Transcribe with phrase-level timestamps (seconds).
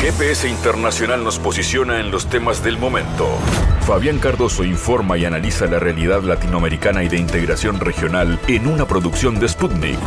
[0.00, 3.28] GPS Internacional nos posiciona en los temas del momento.
[3.86, 9.38] Fabián Cardoso informa y analiza la realidad latinoamericana y de integración regional en una producción
[9.38, 9.98] de Sputnik.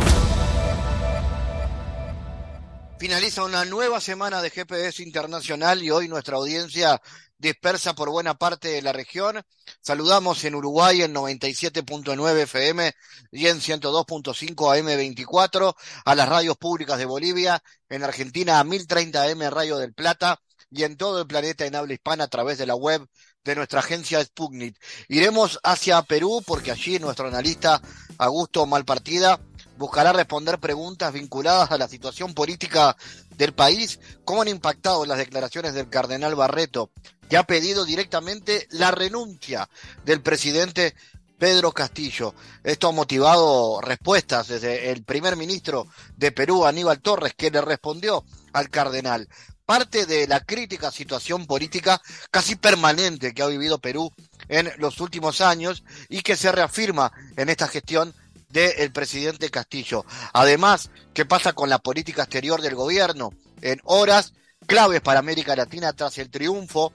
[2.98, 7.00] Finaliza una nueva semana de GPS Internacional y hoy nuestra audiencia
[7.44, 9.42] dispersa por buena parte de la región.
[9.82, 12.92] Saludamos en Uruguay en 97.9 FM
[13.32, 19.42] y en 102.5 AM24 a las radios públicas de Bolivia, en Argentina a 1030 AM
[19.50, 20.40] Radio del Plata
[20.70, 23.06] y en todo el planeta en habla hispana a través de la web
[23.44, 24.76] de nuestra agencia Sputnik.
[25.08, 27.80] Iremos hacia Perú porque allí nuestro analista
[28.16, 29.38] Augusto Malpartida
[29.76, 32.96] buscará responder preguntas vinculadas a la situación política
[33.36, 36.90] del país, cómo han impactado las declaraciones del cardenal Barreto,
[37.28, 39.68] que ha pedido directamente la renuncia
[40.04, 40.94] del presidente
[41.38, 42.34] Pedro Castillo.
[42.62, 48.24] Esto ha motivado respuestas desde el primer ministro de Perú, Aníbal Torres, que le respondió
[48.52, 49.28] al cardenal.
[49.66, 52.00] Parte de la crítica situación política
[52.30, 54.12] casi permanente que ha vivido Perú
[54.48, 58.14] en los últimos años y que se reafirma en esta gestión
[58.50, 60.04] del presidente Castillo.
[60.32, 63.30] Además, ¿qué pasa con la política exterior del gobierno?
[63.62, 64.34] En horas
[64.66, 66.92] claves para América Latina tras el triunfo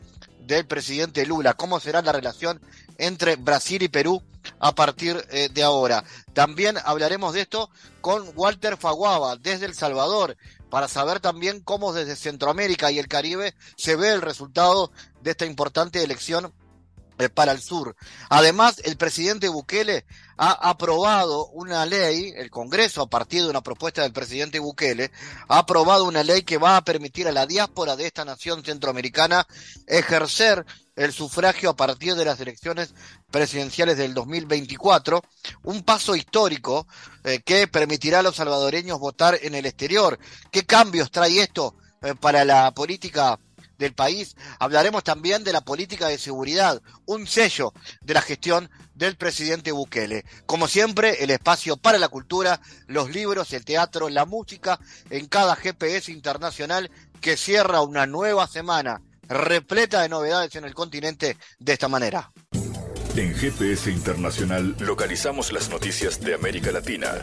[0.56, 1.54] del presidente Lula.
[1.54, 2.60] ¿Cómo será la relación
[2.98, 4.22] entre Brasil y Perú
[4.60, 6.04] a partir eh, de ahora?
[6.34, 7.70] También hablaremos de esto
[8.02, 10.36] con Walter Faguaba desde El Salvador
[10.70, 15.46] para saber también cómo desde Centroamérica y el Caribe se ve el resultado de esta
[15.46, 16.52] importante elección
[17.28, 17.98] para el sur.
[18.30, 20.06] Además, el presidente Bukele
[20.38, 25.12] ha aprobado una ley, el Congreso, a partir de una propuesta del presidente Bukele,
[25.50, 29.46] ha aprobado una ley que va a permitir a la diáspora de esta nación centroamericana
[29.86, 32.94] ejercer el sufragio a partir de las elecciones
[33.32, 35.22] presidenciales del 2024,
[35.64, 36.88] un paso histórico
[37.24, 40.20] eh, que permitirá a los salvadoreños votar en el exterior.
[40.52, 43.40] ¿Qué cambios trae esto eh, para la política
[43.80, 44.36] del país.
[44.60, 50.26] Hablaremos también de la política de seguridad, un sello de la gestión del presidente Bukele.
[50.46, 55.56] Como siempre, el espacio para la cultura, los libros, el teatro, la música en cada
[55.56, 61.88] GPS internacional que cierra una nueva semana repleta de novedades en el continente de esta
[61.88, 62.32] manera.
[63.16, 67.20] En GPS Internacional localizamos las noticias de América Latina.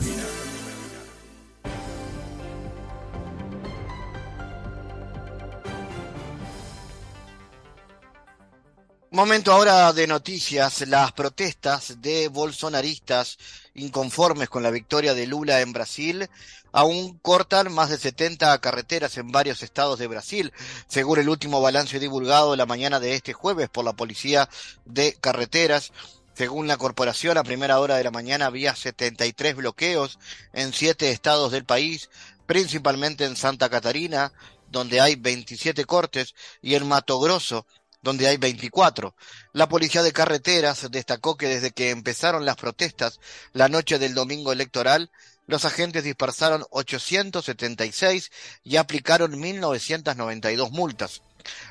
[9.16, 10.86] Momento ahora de noticias.
[10.86, 13.38] Las protestas de bolsonaristas
[13.72, 16.28] inconformes con la victoria de Lula en Brasil
[16.70, 20.52] aún cortan más de 70 carreteras en varios estados de Brasil,
[20.86, 24.50] según el último balance divulgado la mañana de este jueves por la Policía
[24.84, 25.92] de Carreteras.
[26.34, 30.18] Según la corporación, a primera hora de la mañana había 73 bloqueos
[30.52, 32.10] en siete estados del país,
[32.44, 34.34] principalmente en Santa Catarina,
[34.68, 37.66] donde hay 27 cortes, y en Mato Grosso,
[38.06, 39.16] donde hay 24.
[39.52, 43.18] La policía de carreteras destacó que desde que empezaron las protestas
[43.52, 45.10] la noche del domingo electoral,
[45.48, 48.30] los agentes dispersaron 876
[48.62, 51.22] y aplicaron 1992 multas.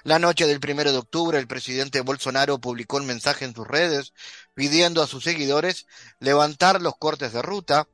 [0.03, 4.11] La noche del primero de octubre, el presidente Bolsonaro publicó un mensaje en sus redes
[4.53, 5.85] pidiendo a sus seguidores
[6.19, 7.87] levantar los cortes de ruta,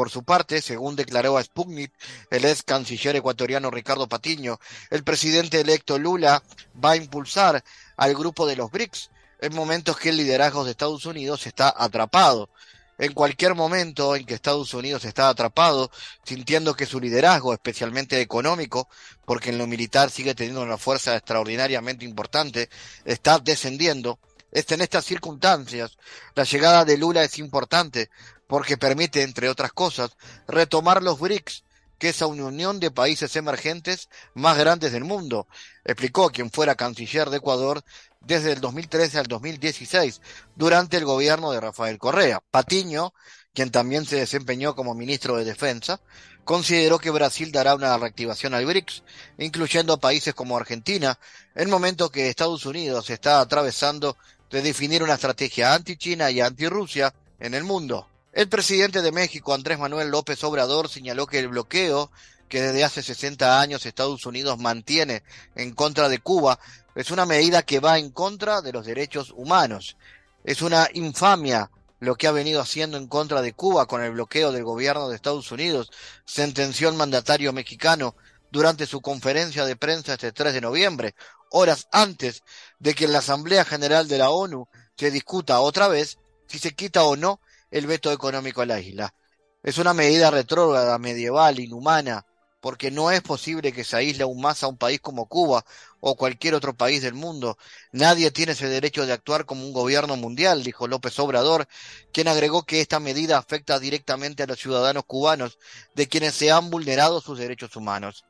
[0.00, 1.92] por su parte, según declaró a Sputnik
[2.30, 6.42] el ex canciller ecuatoriano Ricardo Patiño, el presidente electo Lula
[6.82, 7.62] va a impulsar
[7.98, 9.10] al grupo de los BRICS
[9.42, 12.48] en momentos que el liderazgo de Estados Unidos está atrapado.
[12.96, 15.90] En cualquier momento en que Estados Unidos está atrapado,
[16.24, 18.88] sintiendo que su liderazgo, especialmente económico,
[19.26, 22.70] porque en lo militar sigue teniendo una fuerza extraordinariamente importante,
[23.04, 24.18] está descendiendo,
[24.50, 25.98] es en estas circunstancias,
[26.34, 28.08] la llegada de Lula es importante,
[28.50, 30.10] porque permite, entre otras cosas,
[30.48, 31.62] retomar los BRICS,
[32.00, 35.46] que es la unión de países emergentes más grandes del mundo,
[35.84, 37.84] explicó quien fuera canciller de Ecuador
[38.20, 40.20] desde el 2013 al 2016,
[40.56, 42.42] durante el gobierno de Rafael Correa.
[42.50, 43.14] Patiño,
[43.54, 46.00] quien también se desempeñó como ministro de Defensa,
[46.42, 49.04] consideró que Brasil dará una reactivación al BRICS,
[49.38, 51.20] incluyendo países como Argentina,
[51.54, 54.16] en momento que Estados Unidos está atravesando
[54.50, 58.09] de definir una estrategia anti-China y anti-Rusia en el mundo.
[58.32, 62.12] El presidente de México, Andrés Manuel López Obrador, señaló que el bloqueo
[62.48, 65.24] que desde hace 60 años Estados Unidos mantiene
[65.56, 66.60] en contra de Cuba
[66.94, 69.96] es una medida que va en contra de los derechos humanos.
[70.44, 74.52] Es una infamia lo que ha venido haciendo en contra de Cuba con el bloqueo
[74.52, 75.90] del gobierno de Estados Unidos,
[76.24, 78.14] sentenció el mandatario mexicano
[78.52, 81.14] durante su conferencia de prensa este 3 de noviembre,
[81.50, 82.42] horas antes
[82.78, 86.74] de que en la Asamblea General de la ONU se discuta otra vez si se
[86.74, 87.40] quita o no
[87.70, 89.14] el veto económico a la isla.
[89.62, 92.24] Es una medida retrógrada, medieval, inhumana,
[92.60, 95.64] porque no es posible que se aísle aún más a un país como Cuba
[96.00, 97.56] o cualquier otro país del mundo.
[97.92, 101.66] Nadie tiene ese derecho de actuar como un gobierno mundial, dijo López Obrador,
[102.12, 105.58] quien agregó que esta medida afecta directamente a los ciudadanos cubanos,
[105.94, 108.24] de quienes se han vulnerado sus derechos humanos.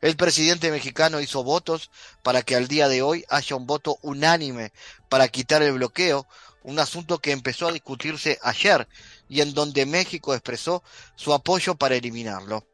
[0.00, 1.90] El presidente mexicano hizo votos
[2.22, 4.72] para que al día de hoy haya un voto unánime
[5.08, 6.26] para quitar el bloqueo,
[6.62, 8.86] un asunto que empezó a discutirse ayer
[9.28, 10.82] y en donde México expresó
[11.16, 12.64] su apoyo para eliminarlo.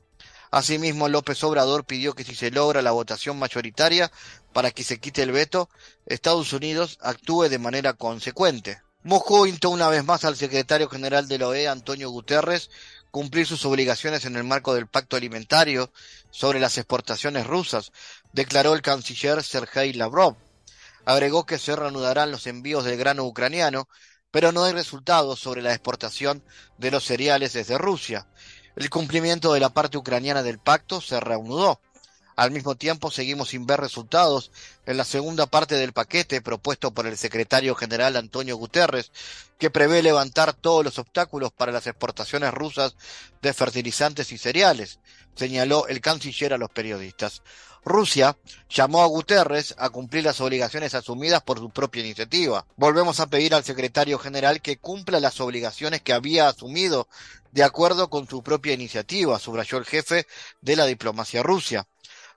[0.51, 4.11] Asimismo, López Obrador pidió que si se logra la votación mayoritaria
[4.53, 5.69] para que se quite el veto,
[6.07, 8.81] Estados Unidos actúe de manera consecuente.
[9.03, 12.71] Moscú instó una vez más al secretario general de la OEA, Antonio Guterres,
[13.11, 15.93] cumplir sus obligaciones en el marco del pacto alimentario
[16.31, 17.93] sobre las exportaciones rusas,
[18.33, 20.37] declaró el canciller Sergei Lavrov.
[21.07, 23.89] Agregó que se reanudarán los envíos del grano ucraniano,
[24.33, 26.43] pero no hay resultados sobre la exportación
[26.79, 28.27] de los cereales desde Rusia.
[28.75, 31.81] El cumplimiento de la parte ucraniana del pacto se reanudó.
[32.35, 34.51] Al mismo tiempo, seguimos sin ver resultados
[34.85, 39.11] en la segunda parte del paquete propuesto por el secretario general Antonio Guterres,
[39.59, 42.97] que prevé levantar todos los obstáculos para las exportaciones rusas
[43.41, 44.99] de fertilizantes y cereales,
[45.37, 47.43] señaló el canciller a los periodistas.
[47.87, 48.37] Rusia
[48.69, 52.67] llamó a Guterres a cumplir las obligaciones asumidas por su propia iniciativa.
[52.77, 57.07] Volvemos a pedir al secretario general que cumpla las obligaciones que había asumido
[57.53, 60.27] de acuerdo con su propia iniciativa, subrayó el jefe
[60.61, 61.87] de la diplomacia rusa.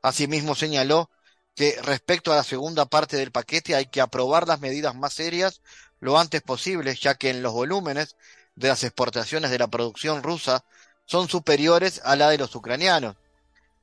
[0.04, 1.10] Asimismo señaló
[1.56, 5.62] que respecto a la segunda parte del paquete hay que aprobar las medidas más serias
[6.00, 8.18] lo antes posible, ya que en los volúmenes
[8.54, 10.64] de las exportaciones de la producción rusa
[11.06, 13.16] son superiores a la de los ucranianos.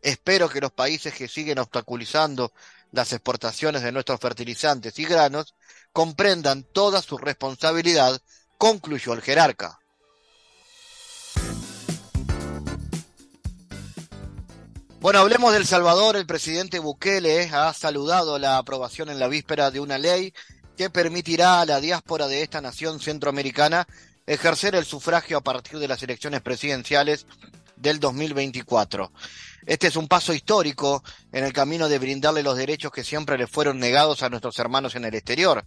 [0.07, 2.53] Espero que los países que siguen obstaculizando
[2.93, 5.57] las exportaciones de nuestros fertilizantes y granos
[5.93, 8.23] comprendan toda su responsabilidad,
[8.57, 9.81] concluyó el jerarca.
[15.01, 16.15] Bueno, hablemos del Salvador.
[16.15, 20.33] El presidente Bukele ha saludado la aprobación en la víspera de una ley
[20.77, 23.89] que permitirá a la diáspora de esta nación centroamericana
[24.25, 27.27] ejercer el sufragio a partir de las elecciones presidenciales
[27.77, 29.13] del 2024.
[29.67, 31.03] Este es un paso histórico
[31.33, 34.95] en el camino de brindarle los derechos que siempre le fueron negados a nuestros hermanos
[34.95, 35.65] en el exterior.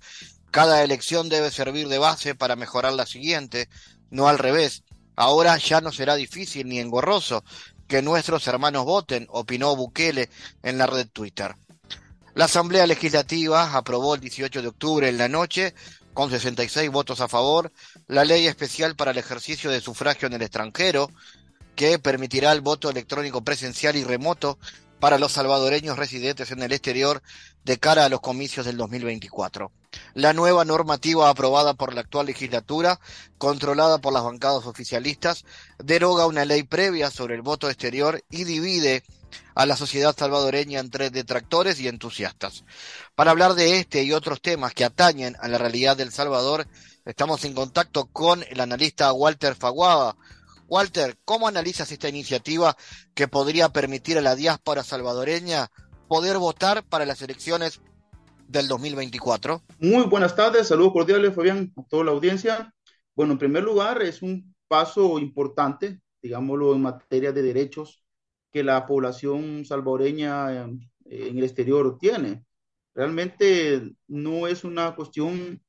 [0.52, 3.70] Cada elección debe servir de base para mejorar la siguiente,
[4.10, 4.84] no al revés.
[5.16, 7.44] Ahora ya no será difícil ni engorroso
[7.88, 10.30] que nuestros hermanos voten, opinó Bukele
[10.64, 11.56] en la red Twitter.
[12.36, 15.74] La Asamblea Legislativa aprobó el 18 de octubre en la noche,
[16.14, 17.72] con 66 votos a favor,
[18.08, 21.10] la ley especial para el ejercicio de sufragio en el extranjero,
[21.80, 24.60] que permitirá el voto electrónico presencial y remoto
[25.00, 27.24] para los salvadoreños residentes en el exterior
[27.64, 29.72] de cara a los comicios del 2024.
[30.14, 33.00] La nueva normativa aprobada por la actual legislatura,
[33.38, 35.46] controlada por las bancadas oficialistas,
[35.82, 39.06] deroga una ley previa sobre el voto exterior y divide
[39.56, 42.66] a la sociedad salvadoreña entre detractores y entusiastas.
[43.16, 46.68] Para hablar de este y otros temas que atañen a la realidad del Salvador,
[47.06, 50.18] estamos en contacto con el analista Walter Faguaba,
[50.70, 52.78] Walter, ¿cómo analizas esta iniciativa
[53.16, 55.72] que podría permitir a la diáspora salvadoreña
[56.08, 57.82] poder votar para las elecciones
[58.48, 59.64] del 2024?
[59.80, 62.72] Muy buenas tardes, saludos cordiales, Fabián, a toda la audiencia.
[63.16, 68.04] Bueno, en primer lugar, es un paso importante, digámoslo, en materia de derechos
[68.52, 72.46] que la población salvadoreña en el exterior tiene.
[72.94, 75.62] Realmente no es una cuestión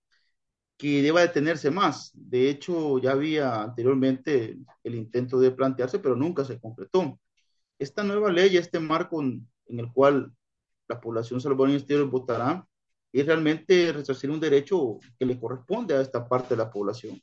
[0.80, 2.10] que deba detenerse más.
[2.14, 7.20] De hecho, ya había anteriormente el intento de plantearse, pero nunca se concretó.
[7.78, 10.32] Esta nueva ley, este marco en, el cual
[10.88, 12.66] la población salvadoreña exterior votará,
[13.12, 17.20] es realmente resarcir un derecho que le corresponde a esta parte de la población,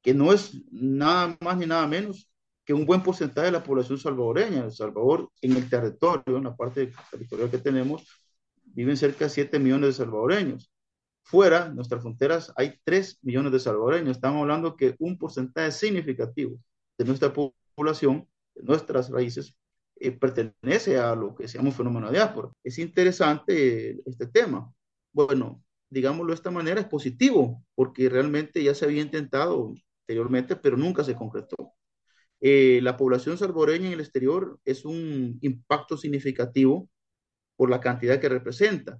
[0.00, 2.30] que no es nada más ni nada menos
[2.64, 4.64] que un buen porcentaje de la población salvadoreña.
[4.64, 8.06] El Salvador, en el territorio, en la parte territorial que tenemos,
[8.62, 10.71] viven cerca de 7 millones de salvadoreños
[11.22, 14.16] fuera de nuestras fronteras hay 3 millones de salvadoreños.
[14.16, 16.58] Estamos hablando que un porcentaje significativo
[16.98, 19.56] de nuestra población, de nuestras raíces,
[19.96, 22.50] eh, pertenece a lo que se llama un fenómeno de diáspora.
[22.64, 24.72] Es interesante este tema.
[25.12, 30.76] Bueno, digámoslo de esta manera, es positivo, porque realmente ya se había intentado anteriormente, pero
[30.76, 31.72] nunca se concretó.
[32.40, 36.88] Eh, la población salvadoreña en el exterior es un impacto significativo
[37.56, 38.98] por la cantidad que representa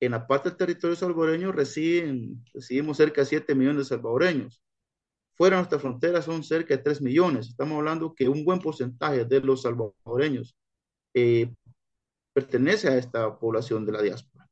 [0.00, 4.62] en la parte del territorio salvadoreño residen, residimos cerca de 7 millones de salvadoreños.
[5.34, 7.48] Fuera de nuestra frontera son cerca de 3 millones.
[7.48, 10.56] Estamos hablando que un buen porcentaje de los salvadoreños
[11.14, 11.52] eh,
[12.32, 14.48] pertenece a esta población de la diáspora.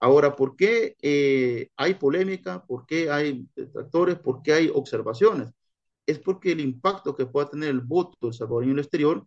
[0.00, 2.64] Ahora, ¿por qué eh, hay polémica?
[2.66, 4.18] ¿Por qué hay detractores?
[4.18, 5.48] ¿Por qué hay observaciones?
[6.06, 9.26] Es porque el impacto que pueda tener el voto del salvadoreño en el exterior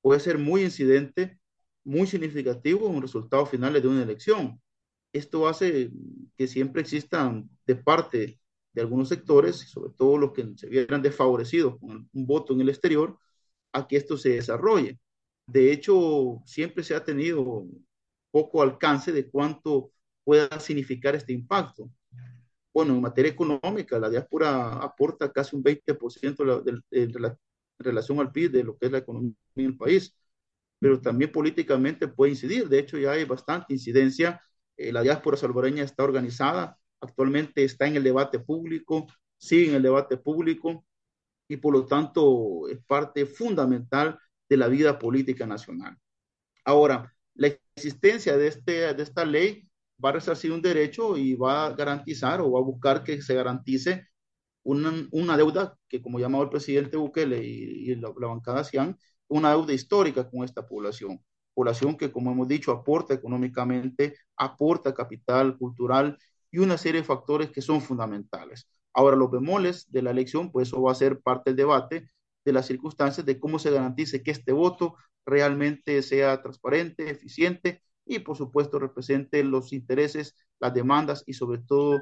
[0.00, 1.38] puede ser muy incidente,
[1.84, 4.60] muy significativo en los resultados finales de una elección.
[5.14, 5.90] Esto hace
[6.36, 8.40] que siempre existan de parte
[8.74, 12.68] de algunos sectores, sobre todo los que se vieran desfavorecidos con un voto en el
[12.68, 13.18] exterior,
[13.72, 14.98] a que esto se desarrolle.
[15.46, 17.66] De hecho, siempre se ha tenido
[18.32, 19.92] poco alcance de cuánto
[20.24, 21.90] pueda significar este impacto.
[22.72, 27.38] Bueno, en materia económica, la diáspora aporta casi un 20% de, de, de, la
[27.78, 30.16] relación al PIB de lo que es la economía en el país,
[30.80, 32.68] pero también políticamente puede incidir.
[32.68, 34.40] De hecho, ya hay bastante incidencia.
[34.76, 39.82] Eh, la diáspora salvadoreña está organizada, actualmente está en el debate público, sigue en el
[39.82, 40.84] debate público
[41.48, 45.96] y por lo tanto es parte fundamental de la vida política nacional.
[46.64, 49.68] Ahora, la existencia de, este, de esta ley
[50.02, 53.34] va a resarcir un derecho y va a garantizar o va a buscar que se
[53.34, 54.08] garantice
[54.62, 58.96] una, una deuda que, como llamaba el presidente Bukele y, la, bancada CIAN,
[59.28, 61.22] una deuda histórica con esta población.
[61.54, 66.18] Población que, como hemos dicho, aporta económicamente, aporta capital cultural
[66.50, 68.68] y una serie de factores que son fundamentales.
[68.92, 72.10] Ahora, los bemoles de la elección, pues eso va a ser parte del debate
[72.44, 74.96] de las circunstancias de cómo se garantice que este voto
[75.26, 82.00] realmente sea transparente, eficiente y, por supuesto, represente los intereses, las demandas y, sobre todo,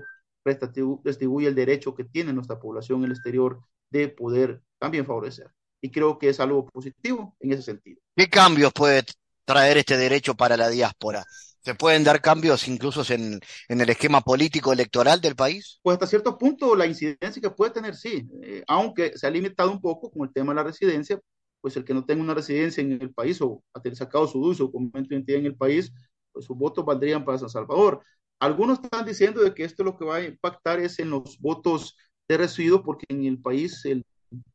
[1.05, 5.51] distribuye el derecho que tiene nuestra población en el exterior de poder también favorecer.
[5.81, 8.01] Y creo que es algo positivo en ese sentido.
[8.17, 9.05] ¿Qué cambios puede
[9.45, 11.25] traer este derecho para la diáspora?
[11.61, 15.79] ¿Se pueden dar cambios incluso en, en, el esquema político electoral del país?
[15.83, 19.71] Pues hasta cierto punto la incidencia que puede tener, sí, eh, aunque se ha limitado
[19.71, 21.21] un poco con el tema de la residencia,
[21.61, 24.65] pues el que no tenga una residencia en el país o ha sacado su uso
[24.65, 25.93] o momento de identidad en el país,
[26.33, 28.03] pues sus votos valdrían para San Salvador.
[28.41, 31.97] Algunos están diciendo de que esto lo que va a impactar es en los votos
[32.29, 34.05] de residuos, porque en el país el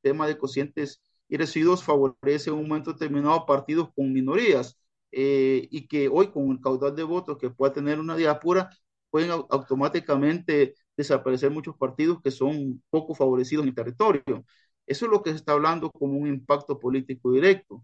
[0.01, 4.79] tema de cocientes y residuos favorece en un momento determinado partidos con minorías
[5.11, 8.69] eh, y que hoy con el caudal de votos que pueda tener una diáspora
[9.09, 14.45] pueden automáticamente desaparecer muchos partidos que son poco favorecidos en el territorio.
[14.85, 17.83] Eso es lo que se está hablando como un impacto político directo.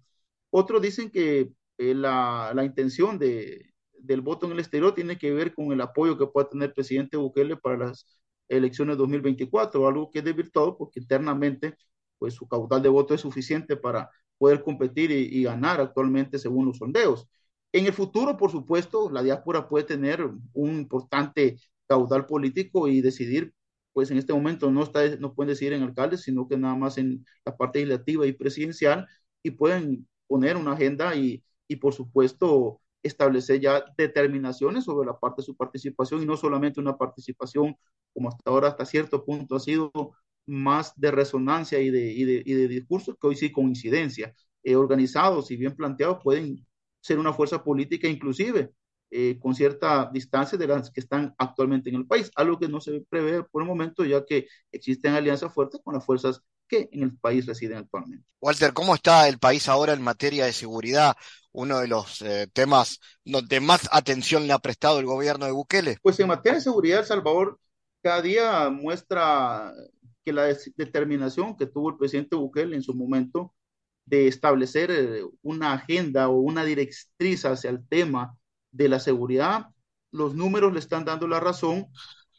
[0.49, 5.33] Otros dicen que eh, la, la, intención de, del voto en el exterior tiene que
[5.33, 8.05] ver con el apoyo que pueda tener el presidente Bukele para las
[8.47, 11.75] elecciones 2024, algo que es desvirtuado porque internamente
[12.23, 16.77] pues su caudal de voto es suficiente para poder competir y, ganar actualmente según los
[16.77, 17.27] sondeos.
[17.73, 20.21] En el futuro, por supuesto, la diáspora puede tener
[20.53, 23.53] un importante caudal político y decidir,
[23.91, 26.97] pues en este momento no, está, no pueden decidir en alcaldes, sino que nada más
[26.97, 29.05] en la parte legislativa y presidencial
[29.43, 35.41] y pueden poner una agenda y, y por supuesto, establecer ya determinaciones sobre la parte
[35.41, 37.75] de su participación y no solamente una participación
[38.13, 39.91] como hasta ahora, hasta cierto punto ha sido
[40.45, 44.33] más de resonancia y de, y de, y de discursos que hoy sí coincidencia.
[44.63, 46.65] Eh, organizados y bien planteados pueden
[47.01, 48.71] ser una fuerza política inclusive
[49.11, 52.79] eh, con cierta distancia de las que están actualmente en el país, algo que no
[52.79, 57.03] se prevé por el momento ya que existen alianzas fuertes con las fuerzas que en
[57.03, 58.25] el país residen actualmente.
[58.41, 61.15] Walter, ¿cómo está el país ahora en materia de seguridad?
[61.51, 65.97] Uno de los eh, temas donde más atención le ha prestado el gobierno de Bukele.
[66.01, 67.59] Pues en materia de seguridad, El Salvador
[68.01, 69.71] cada día muestra
[70.23, 70.45] que la
[70.77, 73.53] determinación que tuvo el presidente Bukele en su momento
[74.05, 78.37] de establecer eh, una agenda o una directriz hacia el tema
[78.71, 79.67] de la seguridad,
[80.11, 81.87] los números le están dando la razón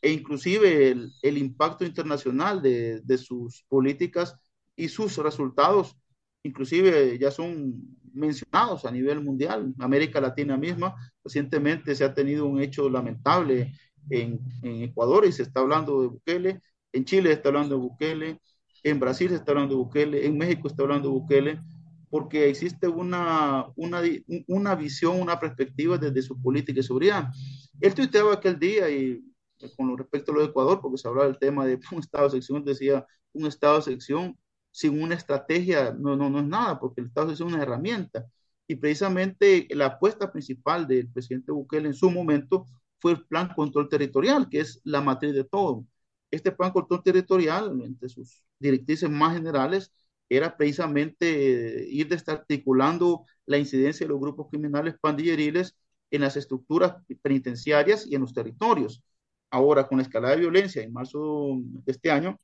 [0.02, 4.36] e inclusive el, el impacto internacional de, de, sus políticas
[4.76, 5.96] y sus resultados,
[6.42, 7.80] inclusive ya son
[8.12, 9.74] mencionados a nivel mundial.
[9.78, 13.72] América Latina misma, recientemente se ha tenido un hecho lamentable
[14.10, 16.60] en, en Ecuador y se está hablando de Bukele,
[16.94, 18.40] en Chile está hablando Bukele,
[18.84, 21.60] en Brasil está hablando Bukele, en México está hablando Bukele,
[22.08, 24.00] porque existe una, una,
[24.46, 27.30] una visión, una perspectiva desde su política de seguridad.
[27.80, 29.20] Él tuiteaba aquel día y
[29.76, 32.30] con respecto a lo de Ecuador, porque se hablaba del tema de un estado de
[32.32, 34.38] sección, decía un estado de sección
[34.70, 38.24] sin una estrategia no, no, no es nada, porque el estado sección es una herramienta.
[38.68, 42.66] Y precisamente la apuesta principal del presidente Bukele en su momento
[43.00, 45.84] fue el plan control territorial, que es la matriz de todo.
[46.34, 49.92] Este plan control territorial, entre sus directrices más generales,
[50.28, 55.76] era precisamente ir desarticulando la incidencia de los grupos criminales pandilleriles
[56.10, 59.02] en las estructuras penitenciarias y en los territorios.
[59.50, 62.40] Ahora, con la escalada de violencia en marzo de este año,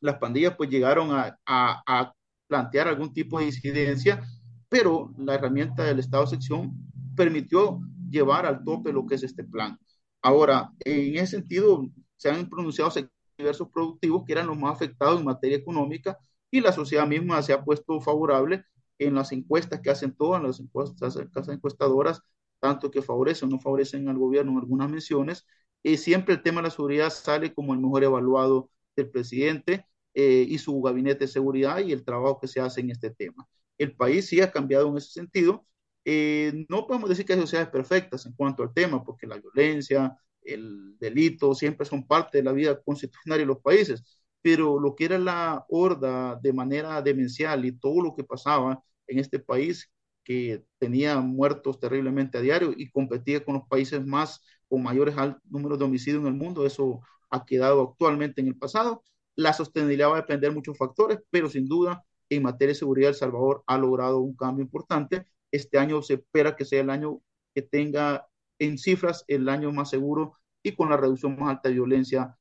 [0.00, 2.14] las pandillas pues llegaron a, a, a
[2.48, 4.22] plantear algún tipo de incidencia,
[4.68, 6.72] pero la herramienta del Estado sección
[7.16, 9.78] permitió llevar al tope lo que es este plan.
[10.20, 12.90] Ahora, en ese sentido, se han pronunciado
[13.36, 16.18] diversos productivos que eran los más afectados en materia económica
[16.50, 18.64] y la sociedad misma se ha puesto favorable
[18.98, 21.16] en las encuestas que hacen todas las encuestas,
[21.48, 22.22] encuestadoras,
[22.60, 25.46] tanto que favorecen o no favorecen al gobierno en algunas menciones,
[25.82, 30.46] y siempre el tema de la seguridad sale como el mejor evaluado del presidente eh,
[30.48, 33.48] y su gabinete de seguridad y el trabajo que se hace en este tema.
[33.78, 35.66] El país sí ha cambiado en ese sentido.
[36.04, 40.16] Eh, no podemos decir que hay sociedades perfectas en cuanto al tema, porque la violencia,
[40.44, 44.02] el delito siempre son parte de la vida constitucional de los países,
[44.42, 49.18] pero lo que era la horda de manera demencial y todo lo que pasaba en
[49.18, 49.90] este país,
[50.24, 55.78] que tenía muertos terriblemente a diario y competía con los países más con mayores números
[55.78, 59.02] de homicidios en el mundo, eso ha quedado actualmente en el pasado.
[59.34, 63.10] La sostenibilidad va a depender de muchos factores, pero sin duda en materia de seguridad
[63.10, 65.26] El Salvador ha logrado un cambio importante.
[65.50, 67.20] Este año se espera que sea el año
[67.54, 68.26] que tenga
[68.64, 72.36] en cifras el año más seguro y con la reducción más alta de violencia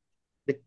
[0.45, 0.63] de,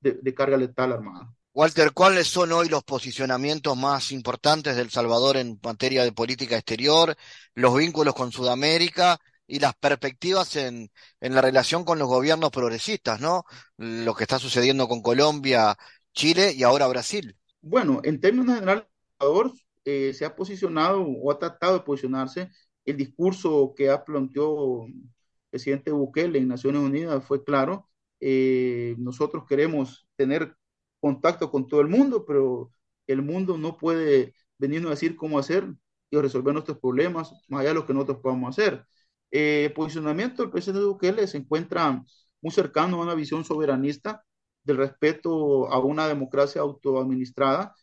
[0.00, 1.32] de, carga letal armada.
[1.54, 7.16] Walter, ¿cuáles son hoy los posicionamientos más importantes del Salvador en materia de política exterior,
[7.54, 10.90] los vínculos con Sudamérica y las perspectivas en,
[11.20, 13.44] en la relación con los gobiernos progresistas, ¿no?
[13.76, 15.76] Lo que está sucediendo con Colombia,
[16.12, 17.36] Chile y ahora Brasil.
[17.60, 18.84] Bueno, en términos generales,
[19.18, 19.52] Salvador
[19.84, 22.50] eh, se ha posicionado o ha tratado de posicionarse.
[22.88, 25.10] El discurso que ha planteado el
[25.50, 27.86] presidente Bukele en Naciones Unidas fue claro.
[28.20, 30.56] Eh, nosotros queremos tener
[31.00, 32.70] contacto con todo el mundo, pero
[33.06, 35.70] el mundo no puede venirnos a decir cómo hacer
[36.10, 38.86] y resolver nuestros problemas, más allá de lo que nosotros podamos hacer.
[39.30, 42.02] Eh, posicionamiento del presidente Bukele se encuentra
[42.40, 44.24] muy cercano a una visión soberanista
[44.64, 47.74] del respeto a una democracia autoadministrada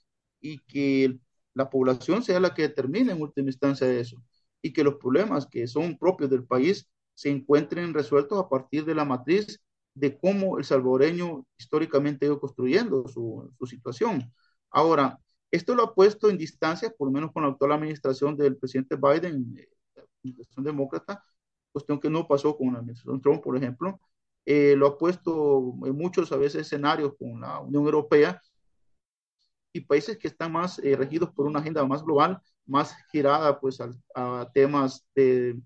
[0.42, 1.20] y que
[1.54, 4.18] la población sea la que determine en última instancia eso
[4.66, 8.96] y que los problemas que son propios del país se encuentren resueltos a partir de
[8.96, 9.62] la matriz
[9.94, 14.34] de cómo el salvadoreño históricamente ha ido construyendo su, su situación.
[14.72, 15.20] Ahora,
[15.52, 18.96] esto lo ha puesto en distancia, por lo menos con la actual administración del presidente
[18.96, 19.70] Biden, eh,
[20.24, 21.24] administración demócrata,
[21.72, 24.00] cuestión que no pasó con la administración Trump, por ejemplo,
[24.48, 28.42] eh, lo ha puesto en muchos a veces escenarios con la Unión Europea
[29.74, 33.80] y países que están más eh, regidos por una agenda más global, más girada pues
[33.82, 35.60] a, a temas de,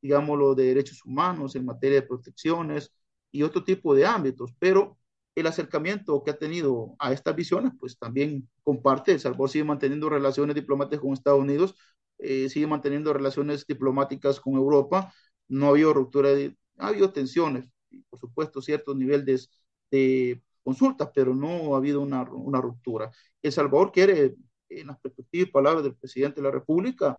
[0.00, 2.92] digámoslo, de derechos humanos en materia de protecciones
[3.30, 4.98] y otro tipo de ámbitos, pero
[5.36, 10.08] el acercamiento que ha tenido a estas visiones, pues también comparte, El Salvador sigue manteniendo
[10.08, 11.76] relaciones diplomáticas con Estados Unidos,
[12.18, 15.12] eh, sigue manteniendo relaciones diplomáticas con Europa,
[15.48, 19.50] no ha habido ruptura, de, ha habido tensiones, y por supuesto ciertos niveles
[19.90, 23.12] de, consultas, pero no ha habido una, una, ruptura.
[23.40, 24.34] El Salvador quiere,
[24.68, 27.18] en las perspectivas y palabras del presidente de la República,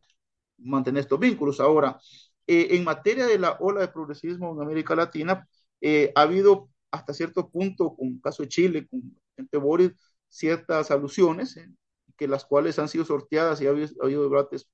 [0.58, 1.60] mantener estos vínculos.
[1.60, 2.00] Ahora,
[2.48, 5.48] eh, en materia de la ola de progresismo en América Latina,
[5.82, 9.02] eh, ha habido hasta cierto punto, con el caso de Chile, con
[9.36, 9.92] presidente Boris,
[10.30, 11.70] ciertas alusiones, eh,
[12.18, 14.68] que las cuales han sido sorteadas y ha habido, ha habido debates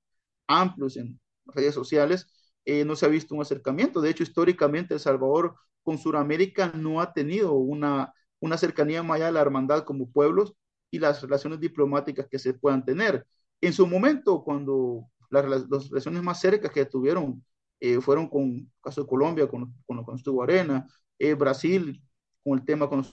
[0.46, 2.26] amplios en redes sociales,
[2.64, 4.00] eh, no se ha visto un acercamiento.
[4.00, 9.26] De hecho, históricamente El Salvador con Sudamérica no ha tenido una, una cercanía más allá
[9.26, 10.54] de la hermandad como pueblos
[10.94, 13.26] y las relaciones diplomáticas que se puedan tener.
[13.60, 17.44] En su momento, cuando las, las relaciones más cercas que tuvieron
[17.80, 20.86] eh, fueron con el caso de Colombia, con, con, con estuvo Arena,
[21.18, 22.00] eh, Brasil,
[22.42, 23.04] con el tema con,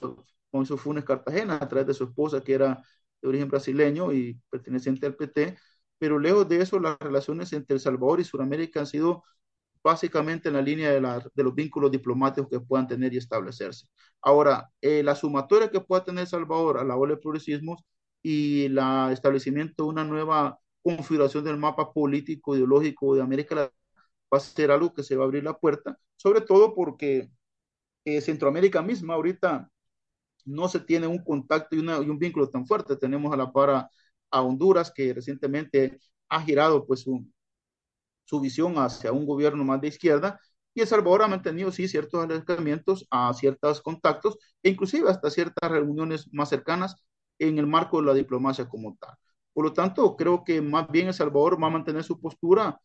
[0.52, 2.82] con su Funes Cartagena, a través de su esposa, que era
[3.22, 5.58] de origen brasileño y perteneciente al PT,
[5.98, 9.24] pero lejos de eso, las relaciones entre El Salvador y Sudamérica han sido
[9.84, 11.02] básicamente en la línea de,
[11.44, 13.88] los vínculos diplomáticos que puedan tener y establecerse.
[14.22, 17.84] Ahora, eh, la sumatoria que pueda tener Salvador a la ola de progresismos
[18.22, 18.80] y el
[19.12, 23.82] establecimiento de una nueva configuración del mapa político, ideológico de América Latina
[24.34, 27.30] va a ser algo que se va a abrir la puerta, sobre todo porque
[28.06, 29.70] eh, Centroamérica misma ahorita
[30.46, 32.98] no se tiene un contacto y, una, y, un vínculo tan fuerte.
[32.98, 33.90] Tenemos a la para
[34.32, 37.26] a Honduras, que recientemente ha girado pues su,
[38.32, 40.40] su visión hacia un gobierno más de izquierda,
[40.74, 45.70] y El Salvador ha mantenido, sí, ciertos acercamientos a ciertos contactos e inclusive hasta ciertas
[45.70, 46.96] reuniones más cercanas
[47.40, 49.14] en el marco de la diplomacia como tal.
[49.54, 52.80] Por lo tanto, creo que más bien El Salvador va a mantener su postura,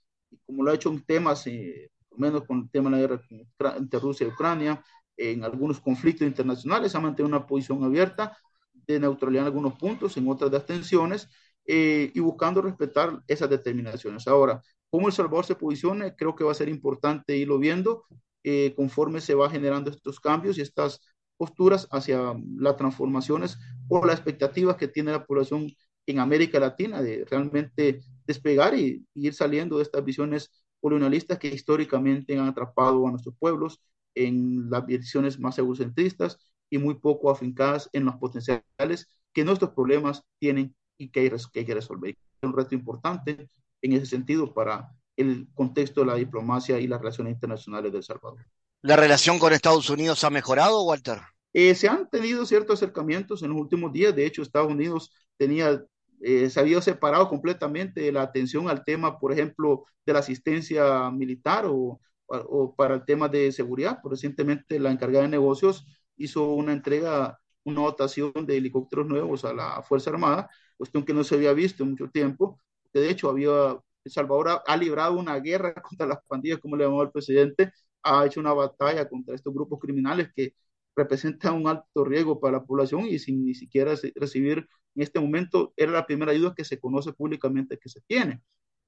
[0.46, 4.00] como lo ha hecho en temas, eh, menos con el tema de la guerra entre
[4.00, 4.82] Rusia y Ucrania,
[5.16, 8.36] en algunos conflictos internacionales, ha mantenido una posición abierta
[8.72, 11.28] de neutralidad en algunos puntos, en otras de abstenciones,
[11.66, 14.26] eh, y buscando respetar esas determinaciones.
[14.28, 18.04] Ahora, cómo El Salvador se posicione, creo que va a ser importante irlo viendo
[18.44, 21.00] eh, conforme se va generando estos cambios y estas
[21.36, 25.70] posturas hacia las transformaciones o las expectativas que tiene la población
[26.06, 31.48] en América Latina de realmente despegar y, y ir saliendo de estas visiones colonialistas que
[31.48, 33.80] históricamente han atrapado a nuestros pueblos
[34.14, 36.38] en las visiones más egocentristas
[36.70, 41.60] y muy poco afincadas en los potenciales que nuestros problemas tienen y que hay, que,
[41.60, 42.16] hay que resolver.
[42.42, 43.48] un reto importante
[43.86, 48.04] en ese sentido para el contexto de la diplomacia y las relaciones internacionales de El
[48.04, 48.44] Salvador.
[48.82, 51.18] ¿La relación con Estados Unidos ha mejorado, Walter?
[51.52, 54.14] Eh, se han tenido ciertos acercamientos en los últimos días.
[54.14, 55.82] De hecho, Estados Unidos tenía,
[56.20, 61.64] eh, se había separado completamente la atención al tema, por ejemplo, de la asistencia militar
[61.66, 63.98] o, o para el tema de seguridad.
[64.04, 69.82] Recientemente, la encargada de negocios hizo una entrega, una dotación de helicópteros nuevos a la
[69.82, 72.60] Fuerza Armada, cuestión que no se había visto en mucho tiempo.
[73.00, 73.78] De hecho, había
[74.10, 78.40] Salvador ha, librado una guerra contra las pandillas, como le llamó el presidente, ha hecho
[78.40, 80.54] una batalla contra estos grupos criminales que
[80.94, 85.74] representan un alto riesgo para la población y sin ni siquiera recibir en este momento
[85.76, 88.42] era la primera ayuda que se conoce públicamente que se tiene.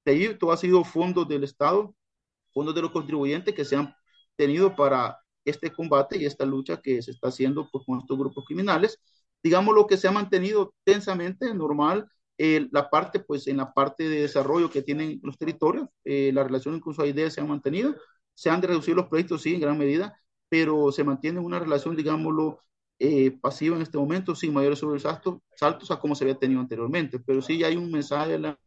[0.04, 1.94] De ahí todo ha sido fondos del Estado,
[2.52, 3.94] fondos de los contribuyentes que se han
[4.36, 8.44] tenido para este combate y esta lucha que se está haciendo pues, con estos grupos
[8.46, 8.98] criminales.
[9.42, 14.08] Digamos lo que se ha mantenido tensamente, normal, eh, la parte, pues en la parte
[14.08, 17.96] de desarrollo que tienen los territorios, eh, las relaciones con su AID se han mantenido,
[18.32, 20.16] se han reducido los proyectos, sí, en gran medida,
[20.48, 22.60] pero se mantiene una relación, digámoslo,
[23.00, 27.18] eh, pasiva en este momento, sin mayores sobresaltos saltos a como se había tenido anteriormente.
[27.18, 28.58] Pero sí hay un mensaje de la,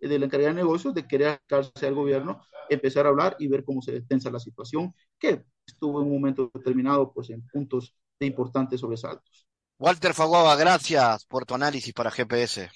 [0.00, 3.64] de la encargada de negocios de querer acercarse al gobierno, empezar a hablar y ver
[3.64, 8.26] cómo se detensa la situación, que estuvo en un momento determinado pues, en puntos de
[8.26, 9.48] importantes sobresaltos.
[9.78, 12.70] Walter Faguaba, gracias por tu análisis para GPS.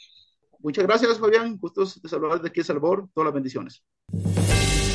[0.65, 1.59] Muchas gracias, Fabián.
[1.59, 3.07] Gustos de saludar de aquí a Salvador.
[3.13, 3.85] Todas las bendiciones.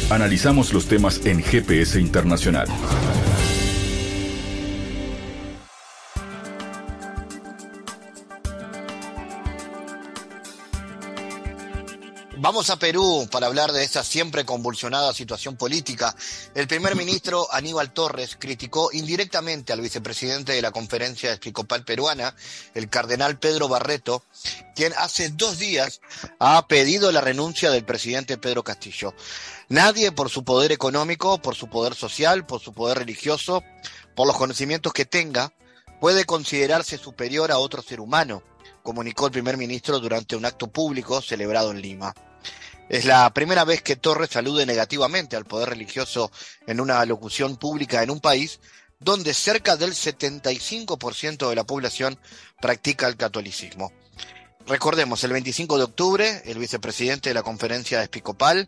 [0.09, 2.67] Analizamos los temas en GPS Internacional.
[12.41, 16.15] Vamos a Perú para hablar de esa siempre convulsionada situación política.
[16.55, 22.33] El primer ministro Aníbal Torres criticó indirectamente al vicepresidente de la Conferencia Episcopal Peruana,
[22.75, 24.23] el cardenal Pedro Barreto,
[24.73, 25.99] quien hace dos días
[26.39, 29.13] ha pedido la renuncia del presidente Pedro Castillo.
[29.67, 33.65] Nadie por su poder económico, por su poder social, por su poder religioso,
[34.15, 35.51] por los conocimientos que tenga,
[35.99, 38.43] puede considerarse superior a otro ser humano,
[38.81, 42.15] comunicó el primer ministro durante un acto público celebrado en Lima.
[42.89, 46.31] Es la primera vez que Torres alude negativamente al poder religioso
[46.65, 48.59] en una locución pública en un país
[48.99, 52.19] donde cerca del 75% de la población
[52.59, 53.93] practica el catolicismo.
[54.65, 58.67] Recordemos, el 25 de octubre, el vicepresidente de la conferencia episcopal,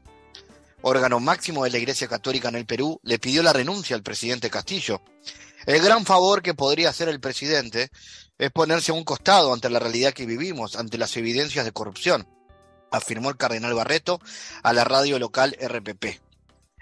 [0.83, 4.51] órgano máximo de la Iglesia Católica en el Perú, le pidió la renuncia al presidente
[4.51, 5.01] Castillo.
[5.65, 7.89] El gran favor que podría hacer el presidente
[8.37, 12.27] es ponerse a un costado ante la realidad que vivimos, ante las evidencias de corrupción
[12.91, 14.21] afirmó el cardenal Barreto
[14.61, 16.21] a la radio local RPP.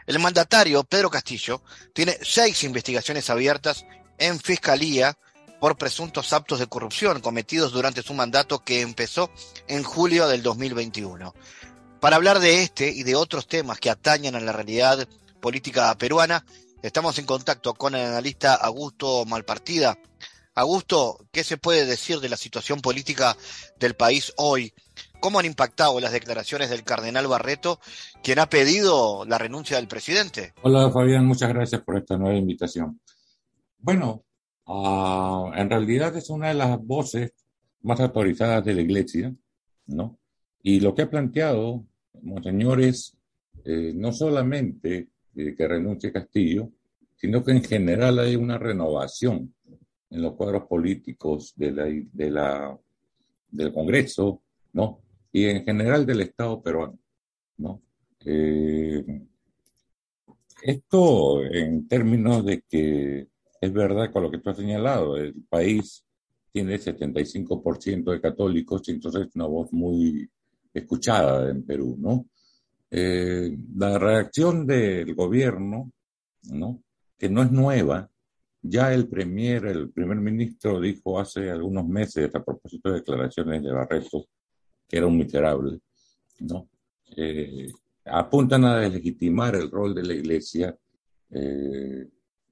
[0.07, 1.61] El mandatario, Pedro Castillo,
[1.93, 3.85] tiene seis investigaciones abiertas
[4.17, 5.17] en fiscalía
[5.59, 9.29] por presuntos actos de corrupción cometidos durante su mandato que empezó
[9.67, 11.33] en julio del 2021.
[11.99, 15.07] Para hablar de este y de otros temas que atañan a la realidad
[15.41, 16.45] política peruana,
[16.81, 19.97] estamos en contacto con el analista Augusto Malpartida.
[20.55, 23.35] Augusto, ¿qué se puede decir de la situación política
[23.77, 24.73] del país hoy?
[25.19, 27.79] ¿Cómo han impactado las declaraciones del cardenal Barreto,
[28.23, 30.53] quien ha pedido la renuncia del presidente?
[30.61, 33.01] Hola Fabián, muchas gracias por esta nueva invitación.
[33.79, 34.23] Bueno,
[34.65, 37.33] uh, en realidad es una de las voces
[37.81, 39.33] más autorizadas de la Iglesia,
[39.87, 40.17] ¿no?
[40.63, 41.83] Y lo que ha planteado
[42.21, 43.17] Monseñor es
[43.65, 46.71] eh, no solamente eh, que renuncie Castillo,
[47.15, 49.53] sino que en general hay una renovación
[50.09, 52.05] en los cuadros políticos de
[53.51, 54.41] del Congreso,
[54.73, 55.01] ¿no?
[55.31, 56.97] Y en general del Estado peruano.
[57.57, 57.81] ¿no?
[58.25, 59.03] Eh,
[60.63, 63.27] esto en términos de que
[63.61, 66.05] es verdad con lo que tú has señalado, el país
[66.51, 70.29] tiene 75% de católicos y entonces es una voz muy
[70.73, 72.27] escuchada en Perú, ¿no?
[72.91, 75.91] Eh, la reacción del gobierno,
[76.43, 76.81] ¿no?
[77.17, 78.09] Que no es nueva,
[78.61, 83.71] ya el premier, el primer ministro dijo hace algunos meses a propósito de declaraciones de
[83.71, 84.25] Barreto
[84.89, 85.79] que era un miserable,
[86.39, 86.67] ¿no?
[87.15, 87.71] Eh,
[88.05, 90.75] apuntan a deslegitimar el rol de la Iglesia
[91.29, 92.07] eh,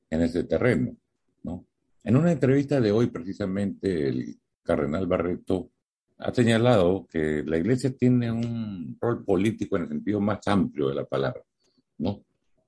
[0.09, 0.95] en ese terreno,
[1.43, 1.65] ¿no?
[2.03, 5.71] En una entrevista de hoy, precisamente, el cardenal Barreto
[6.19, 10.95] ha señalado que la Iglesia tiene un rol político en el sentido más amplio de
[10.95, 11.41] la palabra,
[11.97, 12.23] ¿no?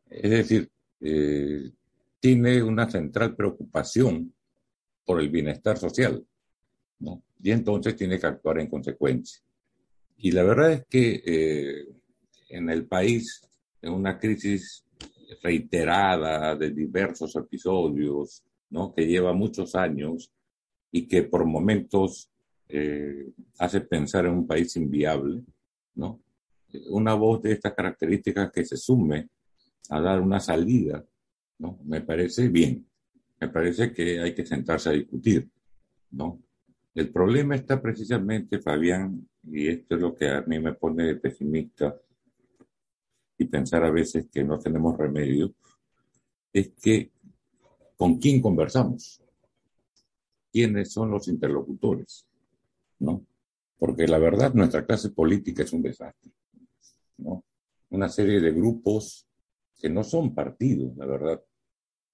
[0.09, 1.71] Es decir, eh,
[2.19, 4.33] tiene una central preocupación
[5.05, 6.25] por el bienestar social,
[6.99, 7.23] ¿no?
[7.41, 9.41] Y entonces tiene que actuar en consecuencia.
[10.21, 11.87] Y la verdad es que eh,
[12.49, 13.41] en el país,
[13.81, 14.83] en una crisis
[15.41, 18.93] reiterada de diversos episodios, ¿no?
[18.93, 20.29] que lleva muchos años
[20.91, 22.29] y que por momentos
[22.67, 23.29] eh,
[23.59, 25.41] hace pensar en un país inviable,
[25.95, 26.19] ¿no?
[26.89, 29.29] Una voz de estas características que se sume
[29.89, 31.03] a dar una salida,
[31.57, 31.79] ¿no?
[31.85, 32.85] Me parece bien.
[33.39, 35.49] Me parece que hay que sentarse a discutir,
[36.11, 36.39] ¿no?
[36.99, 41.97] El problema está precisamente, Fabián, y esto es lo que a mí me pone pesimista
[43.37, 45.53] y pensar a veces que no tenemos remedio,
[46.51, 47.09] es que
[47.95, 49.21] con quién conversamos,
[50.51, 52.27] quiénes son los interlocutores,
[52.99, 53.25] ¿no?
[53.77, 56.33] Porque la verdad, nuestra clase política es un desastre,
[57.19, 57.45] ¿no?
[57.91, 59.25] Una serie de grupos
[59.79, 61.41] que no son partidos, la verdad,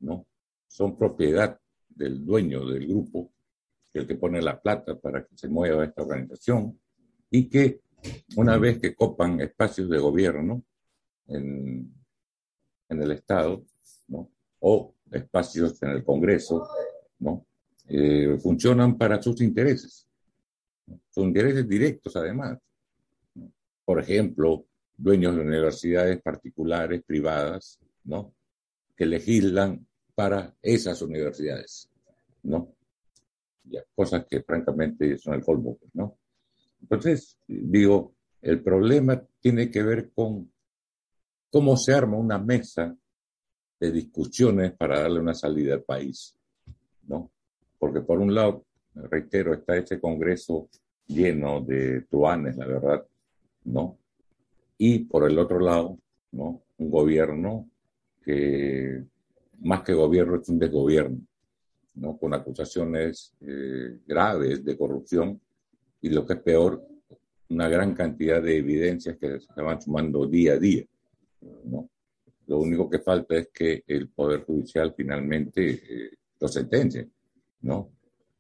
[0.01, 0.27] ¿no?
[0.67, 3.31] Son propiedad del dueño del grupo,
[3.99, 6.79] el que pone la plata para que se mueva esta organización,
[7.29, 7.81] y que
[8.35, 10.63] una vez que copan espacios de gobierno
[11.27, 11.91] en,
[12.89, 13.63] en el Estado,
[14.07, 14.29] ¿no?
[14.59, 16.67] o espacios en el Congreso,
[17.19, 17.45] ¿no?
[17.87, 20.07] Eh, funcionan para sus intereses,
[21.09, 22.57] sus intereses directos además.
[23.83, 24.65] Por ejemplo,
[24.97, 28.33] dueños de universidades particulares, privadas, ¿no?
[28.95, 31.89] que legislan para esas universidades,
[32.43, 32.74] ¿no?
[33.93, 36.17] Cosas que francamente son el colmo, ¿no?
[36.81, 40.51] Entonces, digo, el problema tiene que ver con
[41.49, 42.95] cómo se arma una mesa
[43.79, 46.35] de discusiones para darle una salida al país,
[47.07, 47.31] ¿no?
[47.79, 50.69] Porque por un lado, reitero, está ese Congreso
[51.07, 53.05] lleno de truanes, la verdad,
[53.65, 53.97] ¿no?
[54.77, 55.97] Y por el otro lado,
[56.31, 56.61] ¿no?
[56.77, 57.69] Un gobierno
[58.23, 59.03] que
[59.59, 61.19] más que gobierno es un desgobierno,
[61.95, 62.17] ¿no?
[62.17, 65.39] Con acusaciones eh, graves de corrupción
[66.01, 66.85] y lo que es peor,
[67.49, 70.85] una gran cantidad de evidencias que se van sumando día a día,
[71.63, 71.89] ¿no?
[72.47, 77.09] Lo único que falta es que el Poder Judicial finalmente eh, lo sentencie,
[77.61, 77.91] ¿no?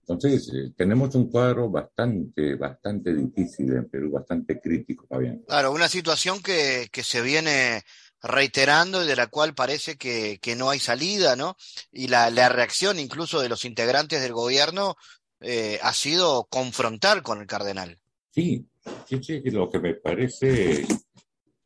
[0.07, 5.41] Entonces, eh, tenemos un cuadro bastante, bastante difícil en Perú, bastante crítico, Fabián.
[5.47, 7.81] Claro, una situación que, que se viene
[8.25, 11.55] reiterando y de la cual parece que, no hay salida, ¿no?
[11.91, 14.95] Y la, la, reacción incluso de los integrantes del gobierno
[15.41, 17.99] eh, ha sido confrontar con el cardenal.
[18.31, 18.65] Sí,
[19.07, 20.85] sí, sí, lo que me parece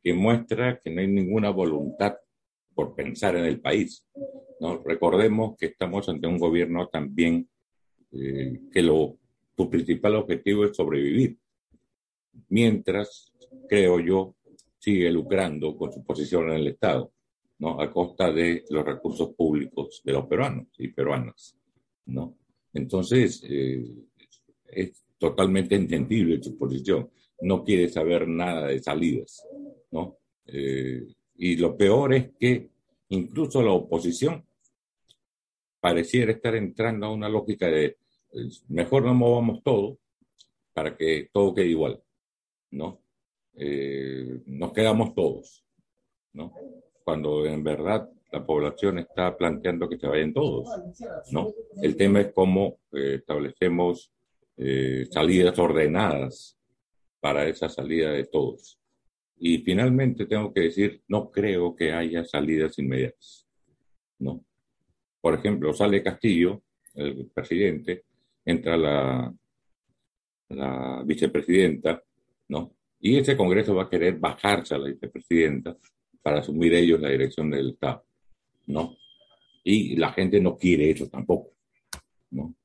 [0.03, 2.15] que muestra que no hay ninguna voluntad
[2.73, 4.05] por pensar en el país.
[4.59, 4.81] ¿no?
[4.83, 7.49] Recordemos que estamos ante un gobierno también
[8.11, 9.17] eh, que lo,
[9.55, 11.37] su principal objetivo es sobrevivir,
[12.47, 13.31] mientras,
[13.67, 14.35] creo yo,
[14.89, 17.11] sigue lucrando con su posición en el Estado,
[17.59, 17.79] ¿no?
[17.79, 21.55] a costa de los recursos públicos de los peruanos y peruanas.
[22.07, 22.35] ¿no?
[22.73, 23.85] Entonces, eh,
[24.65, 27.09] es totalmente entendible su posición.
[27.41, 29.45] No quiere saber nada de salidas.
[29.91, 30.17] ¿no?
[30.47, 31.05] Eh,
[31.37, 32.69] y lo peor es que
[33.09, 34.43] incluso la oposición
[35.79, 37.97] pareciera estar entrando a una lógica de
[38.31, 39.99] pues, mejor no movamos todo
[40.73, 42.01] para que todo quede igual,
[42.71, 43.01] ¿no?
[43.61, 45.65] Eh, nos quedamos todos,
[46.33, 46.53] ¿no?
[47.03, 50.69] Cuando en verdad la población está planteando que se vayan todos,
[51.31, 51.51] ¿no?
[51.81, 54.13] El tema es cómo eh, establecemos
[54.55, 56.57] eh, salidas ordenadas
[57.19, 58.79] para esa salida de todos.
[59.37, 63.47] Y finalmente tengo que decir, no creo que haya salidas inmediatas.
[64.19, 64.43] ¿no?
[65.21, 66.61] Por ejemplo, sale Castillo,
[66.95, 68.03] el presidente,
[68.45, 69.33] entra la,
[70.49, 72.03] la vicepresidenta,
[72.49, 72.78] ¿no?
[72.99, 75.75] Y ese Congreso va a querer bajarse a la vicepresidenta
[76.21, 78.05] para asumir ellos la dirección del Estado,
[78.67, 78.97] ¿no?
[79.63, 81.51] Y la gente no quiere eso tampoco,
[82.31, 82.55] ¿no?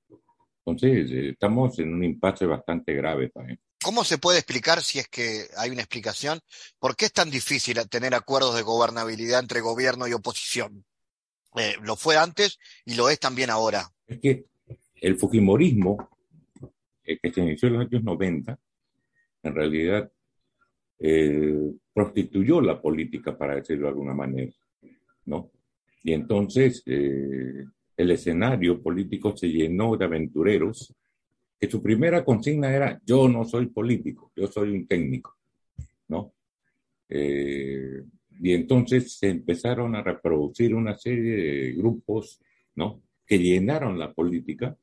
[0.66, 3.60] Entonces, eh, estamos en un impasse bastante grave también.
[3.82, 6.40] ¿Cómo se puede explicar, si es que hay una explicación,
[6.78, 10.84] por qué es tan difícil tener acuerdos de gobernabilidad entre gobierno y oposición?
[11.56, 13.88] Eh, lo fue antes y lo es también ahora.
[14.06, 14.46] Es que
[15.02, 16.08] el Fujimorismo,
[17.04, 18.58] eh, que se inició en los años 90,
[19.42, 20.10] en realidad
[21.06, 24.52] eh, prostituyó la política, para decirlo de alguna manera,
[25.26, 25.50] ¿no?
[26.02, 30.94] Y entonces el escenario político se llenó de aventureros
[31.60, 35.36] que su primera consigna era yo no soy político, yo soy un técnico,
[36.08, 36.32] ¿no?
[37.08, 38.02] Eh,
[38.40, 42.40] y entonces se empezaron a reproducir una serie de grupos,
[42.74, 43.02] ¿no?
[43.26, 44.76] Que llenaron la política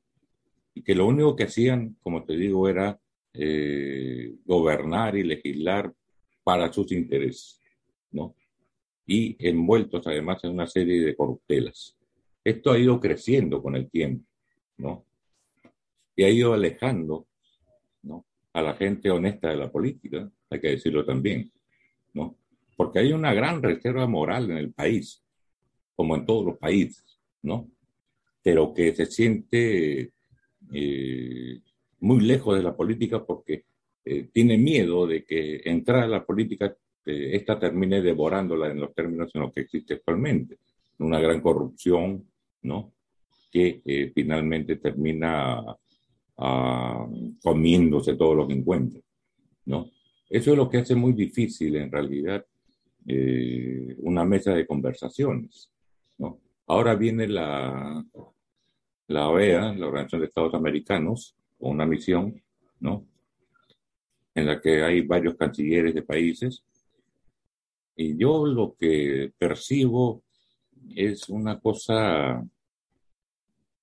[0.74, 3.00] y que lo único que hacían, como te digo, era
[3.34, 5.92] eh, gobernar y legislar
[6.44, 7.60] para sus intereses,
[8.12, 8.36] ¿no?
[9.06, 11.98] Y envueltos además en una serie de corruptelas.
[12.44, 14.26] Esto ha ido creciendo con el tiempo,
[14.78, 15.06] ¿no?
[16.16, 17.28] y ha ido alejando
[18.04, 18.26] ¿no?
[18.54, 21.52] a la gente honesta de la política, hay que decirlo también,
[22.14, 22.38] ¿no?
[22.76, 25.24] Porque hay una gran reserva moral en el país,
[25.96, 27.70] como en todos los países, ¿no?
[28.44, 30.12] Pero que se siente
[30.74, 31.62] eh,
[32.00, 33.66] muy lejos de la política porque
[34.04, 38.94] eh, tiene miedo de que entrar a la política, eh, esta termine devorándola en los
[38.96, 40.58] términos en los que existe actualmente.
[41.00, 42.28] Una gran corrupción,
[42.64, 42.94] ¿no?
[43.52, 45.64] Que eh, finalmente termina
[46.38, 47.08] ah,
[47.44, 49.04] comiéndose todos los encuentros,
[49.66, 49.90] ¿no?
[50.30, 52.46] Eso es lo que hace muy difícil, en realidad,
[53.98, 55.72] una mesa de conversaciones,
[56.18, 56.40] ¿no?
[56.68, 58.06] Ahora viene la,
[59.08, 62.42] la OEA, la Organización de Estados Americanos, con una misión,
[62.80, 63.06] ¿no?
[64.34, 66.64] En la que hay varios cancilleres de países.
[67.96, 70.24] Y yo lo que percibo
[70.96, 72.44] es una cosa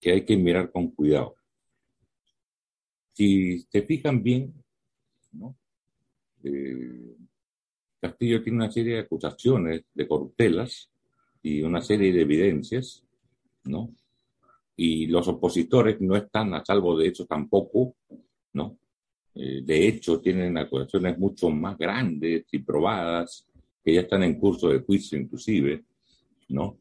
[0.00, 1.36] que hay que mirar con cuidado.
[3.12, 4.54] Si se fijan bien,
[5.32, 5.56] ¿no?
[6.44, 7.16] Eh,
[8.00, 10.88] Castillo tiene una serie de acusaciones de corruptelas
[11.42, 13.04] y una serie de evidencias,
[13.64, 13.92] ¿no?
[14.80, 17.96] y los opositores no están a salvo de eso tampoco,
[18.52, 18.78] ¿no?
[19.34, 23.46] Eh, de hecho, tienen acusaciones mucho más grandes y probadas,
[23.84, 25.84] que ya están en curso de juicio inclusive,
[26.48, 26.78] ¿no?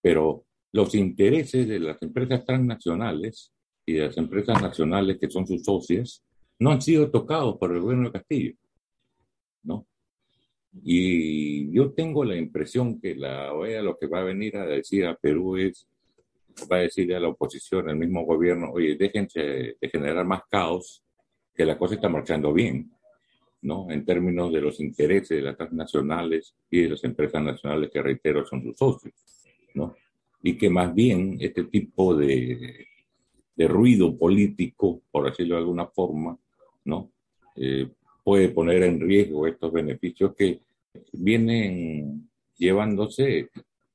[0.00, 3.52] Pero los intereses de las empresas transnacionales
[3.86, 6.24] y de las empresas nacionales que son sus socias
[6.58, 8.54] no han sido tocados por el gobierno de Castillo,
[9.62, 9.86] ¿no?
[10.82, 15.06] Y yo tengo la impresión que la OEA lo que va a venir a decir
[15.06, 15.86] a Perú es
[16.70, 21.02] va a decirle a la oposición, al mismo gobierno, oye, déjense de generar más caos,
[21.54, 22.90] que la cosa está marchando bien,
[23.62, 23.90] ¿no?
[23.90, 28.44] En términos de los intereses de las transnacionales y de las empresas nacionales que, reitero,
[28.44, 29.14] son sus socios,
[29.74, 29.94] ¿no?
[30.42, 32.86] Y que más bien este tipo de,
[33.56, 36.36] de ruido político, por decirlo de alguna forma,
[36.84, 37.10] ¿no?
[37.56, 37.88] Eh,
[38.22, 40.60] puede poner en riesgo estos beneficios que
[41.12, 43.50] vienen llevándose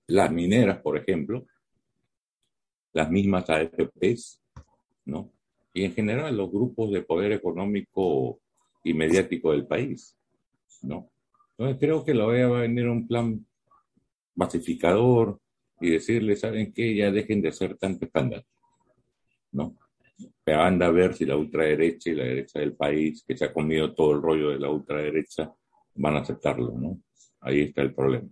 [0.07, 1.45] las mineras, por ejemplo,
[2.93, 4.41] las mismas AFPs,
[5.06, 5.32] ¿no?
[5.73, 8.39] Y en general los grupos de poder económico
[8.84, 10.17] y mediático del país,
[10.82, 11.12] ¿no?
[11.58, 13.45] Entonces creo que la OEA va a venir un plan
[14.36, 15.39] pacificador
[15.82, 16.95] y decirle, ¿saben qué?
[16.95, 18.43] Ya dejen de hacer tanto escándalo,
[19.52, 19.75] ¿no?
[20.43, 23.54] Pero anda a ver si la ultraderecha y la derecha del país, que se ha
[23.54, 25.54] comido todo el rollo de la ultraderecha,
[25.95, 27.02] van a aceptarlo, ¿no?
[27.41, 28.28] Ahí está el problema.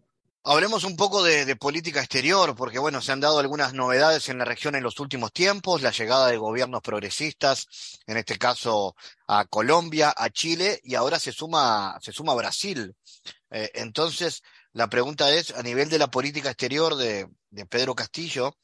[0.49, 4.45] Hablemos un poco de, política exterior, porque bueno, se han dado algunas novedades en la
[4.45, 7.67] región en los últimos tiempos, la llegada de gobiernos progresistas,
[8.07, 8.95] en este caso
[9.27, 12.95] a Colombia, a Chile, y ahora se suma, se suma Brasil.
[13.51, 17.27] Eh, entonces, la pregunta es, a nivel de la política exterior de,
[17.69, 18.55] Pedro Castillo,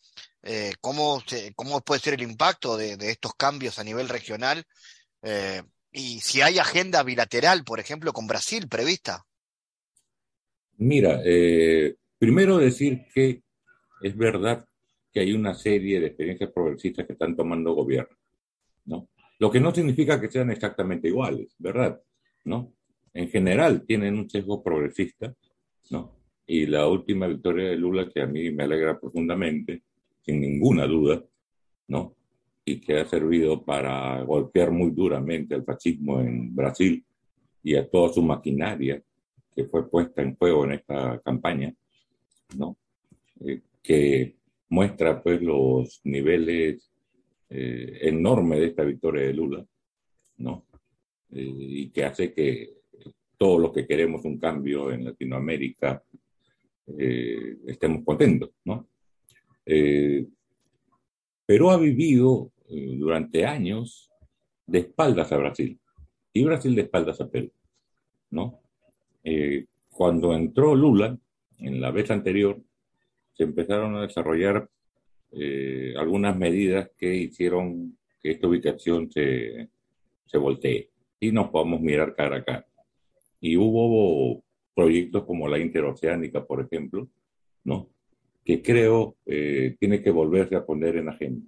[0.41, 1.21] eh, ¿cómo,
[1.53, 4.63] ¿cómo puede ser el impacto de, estos cambios a nivel regional?
[5.21, 9.25] Eh, y si hay agenda bilateral, por ejemplo, con Brasil prevista.
[10.83, 13.41] Mira, eh, primero decir que
[14.01, 14.65] es verdad
[15.13, 18.17] que hay una serie de experiencias progresistas que están tomando gobierno,
[18.87, 19.07] ¿no?
[19.39, 22.01] Lo que no significa que sean exactamente iguales, ¿verdad?
[22.43, 22.73] ¿No?
[23.13, 25.33] En general tienen un sesgo progresista,
[25.89, 26.17] ¿no?
[26.45, 29.83] Y la última victoria de Lula, que a mí me alegra profundamente,
[30.21, 31.23] sin ninguna duda,
[31.87, 32.13] ¿no?
[32.65, 37.05] Y que ha servido para golpear muy duramente al fascismo en Brasil
[37.63, 39.01] y a toda su maquinaria
[39.55, 41.73] que fue puesta en juego en esta campaña,
[42.57, 42.77] ¿no?
[43.41, 44.35] Eh, que
[44.69, 46.91] muestra pues los niveles
[47.49, 49.65] eh, enormes de esta victoria de Lula,
[50.37, 50.65] ¿no?
[51.31, 52.73] Eh, y que hace que
[53.37, 56.03] todos los que queremos un cambio en Latinoamérica
[56.85, 58.89] estemos contentos, ¿no?
[61.45, 64.11] Perú ha vivido durante años
[64.67, 65.79] de espaldas a Brasil
[66.33, 67.51] y Brasil de espaldas a Perú,
[68.31, 68.62] ¿no?
[69.23, 71.17] Eh, cuando entró Lula,
[71.59, 72.61] en la vez anterior,
[73.33, 74.69] se empezaron a desarrollar
[75.31, 79.69] eh, algunas medidas que hicieron que esta ubicación se,
[80.25, 82.67] se voltee y nos podamos mirar cara a cara.
[83.39, 84.43] Y hubo
[84.75, 87.09] proyectos como la interoceánica, por ejemplo,
[87.63, 87.89] ¿no?
[88.43, 91.47] que creo eh, tiene que volverse a poner en agenda,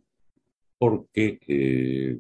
[0.78, 2.20] porque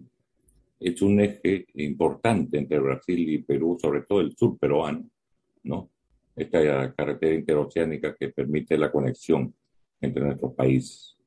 [0.79, 5.09] es un eje importante entre Brasil y Perú, sobre todo el sur peruano,
[5.65, 5.89] ¿no?
[6.35, 9.53] Esta carretera interoceánica que permite la conexión
[9.99, 11.17] entre nuestros países,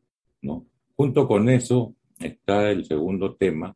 [0.43, 0.67] ¿no?
[0.97, 3.75] Junto con eso está el segundo tema,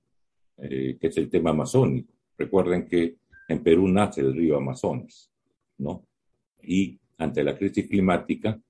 [0.58, 2.12] eh, que es el tema amazónico.
[2.36, 3.16] Recuerden que
[3.48, 5.30] en Perú nace el río Amazonas,
[5.78, 6.06] ¿no?
[6.62, 8.60] Y ante la crisis climática,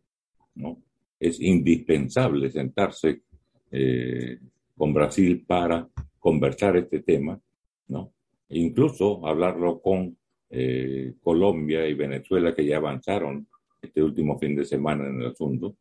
[0.55, 0.83] ¿no?
[1.19, 3.23] Es indispensable sentarse
[3.71, 4.39] eh,
[4.77, 5.89] con Brasil para
[6.19, 7.41] conversar este tema,
[7.89, 8.13] ¿no?
[8.49, 10.17] E incluso hablarlo con
[10.55, 13.47] eh, Colombia y Venezuela que ya avanzaron
[13.81, 15.77] este último fin de semana en el asunto,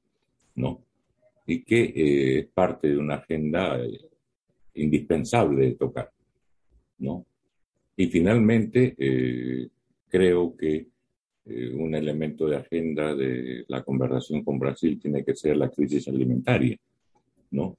[0.55, 0.82] ¿no?
[1.45, 3.99] Y que eh, es parte de una agenda eh,
[4.76, 6.09] indispensable de tocar,
[6.99, 7.26] ¿no?
[7.97, 9.67] Y finalmente, eh,
[10.07, 10.88] creo que
[11.45, 16.07] eh, un elemento de agenda de la conversación con Brasil tiene que ser la crisis
[16.07, 16.78] alimentaria,
[17.51, 17.78] ¿no?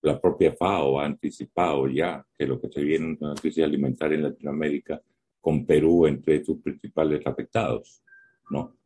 [0.00, 4.16] la propia FAO ha anticipado ya que lo que se viene es una crisis alimentaria
[4.16, 5.02] en Latinoamérica
[5.40, 8.02] con Perú entre sus principales afectados,
[8.50, 8.76] ¿no?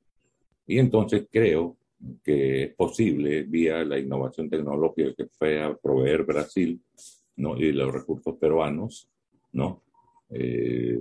[0.67, 1.77] Y entonces creo
[2.23, 6.81] que es posible, vía la innovación tecnológica que fue a proveer Brasil,
[7.37, 7.57] ¿no?
[7.57, 9.09] Y los recursos peruanos,
[9.53, 9.83] ¿no?
[10.31, 11.01] Eh,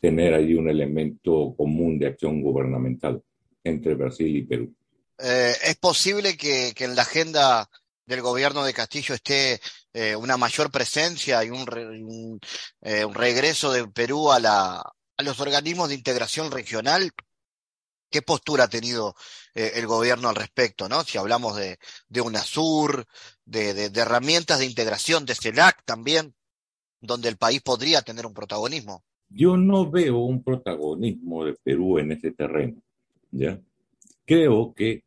[0.00, 3.22] tener ahí un elemento común de acción gubernamental
[3.64, 4.74] entre Brasil y Perú.
[5.18, 7.68] Eh, ¿Es posible que, que, en la agenda
[8.06, 9.60] del gobierno de Castillo esté
[9.92, 12.40] eh, una mayor presencia y un,
[12.80, 14.76] eh, regreso de Perú a, la,
[15.16, 17.10] a los organismos de integración regional?
[18.08, 19.16] ¿Qué postura ha tenido
[19.54, 20.88] eh, el gobierno al respecto?
[20.88, 21.02] ¿no?
[21.02, 21.78] Si hablamos de,
[22.08, 23.04] de UNASUR,
[23.44, 26.34] de, de, de herramientas de integración, de CELAC también,
[27.00, 29.02] donde el país podría tener un protagonismo.
[29.28, 32.80] Yo no veo un protagonismo de Perú en ese terreno.
[33.32, 33.60] ¿ya?
[34.24, 35.02] Creo que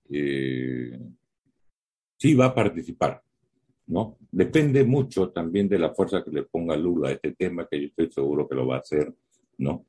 [2.19, 3.21] sí va a participar,
[3.87, 4.17] ¿no?
[4.31, 7.87] Depende mucho también de la fuerza que le ponga Lula a este tema, que yo
[7.87, 9.11] estoy seguro que lo va a hacer,
[9.59, 9.85] ¿no?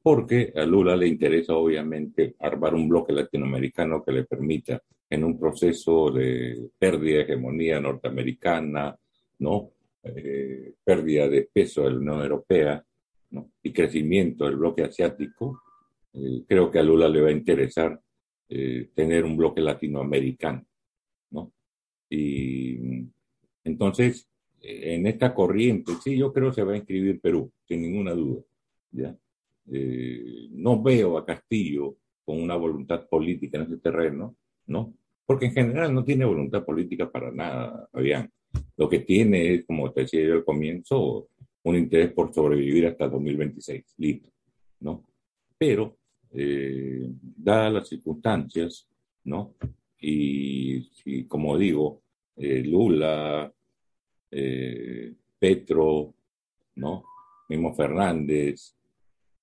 [0.00, 5.38] Porque a Lula le interesa obviamente armar un bloque latinoamericano que le permita en un
[5.38, 8.96] proceso de pérdida de hegemonía norteamericana,
[9.40, 9.70] ¿no?
[10.04, 12.84] Eh, pérdida de peso de la Unión Europea
[13.30, 13.52] ¿no?
[13.62, 15.62] y crecimiento del bloque asiático,
[16.12, 17.98] eh, creo que a Lula le va a interesar
[18.50, 20.66] eh, tener un bloque latinoamericano.
[22.16, 23.08] Y
[23.64, 24.28] entonces,
[24.60, 28.42] en esta corriente, sí, yo creo que se va a inscribir Perú, sin ninguna duda.
[28.92, 29.16] ¿ya?
[29.72, 34.36] Eh, no veo a Castillo con una voluntad política en ese terreno,
[34.66, 34.94] ¿no?
[35.26, 38.30] Porque en general no tiene voluntad política para nada, Fabián.
[38.76, 41.28] Lo que tiene es, como te decía yo al comienzo,
[41.64, 44.30] un interés por sobrevivir hasta 2026, listo,
[44.80, 45.04] ¿no?
[45.58, 45.96] Pero,
[46.30, 48.86] eh, dadas las circunstancias,
[49.24, 49.54] ¿no?
[49.98, 52.03] Y como digo,
[52.36, 53.52] eh, Lula,
[54.30, 56.14] eh, Petro,
[56.76, 57.04] ¿no?
[57.48, 58.74] Mismo Fernández,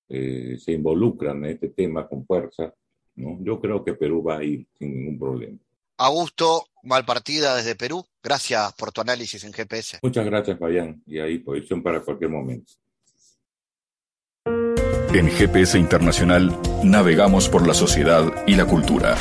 [0.08, 2.74] eh, se involucran en este tema con fuerza,
[3.16, 3.38] ¿no?
[3.40, 5.58] Yo creo que Perú va a ir sin ningún problema.
[5.98, 10.00] Augusto, Malpartida desde Perú, gracias por tu análisis en GPS.
[10.02, 12.72] Muchas gracias, Fabián, y ahí posición para cualquier momento.
[15.14, 19.16] En GPS Internacional navegamos por la sociedad y la cultura.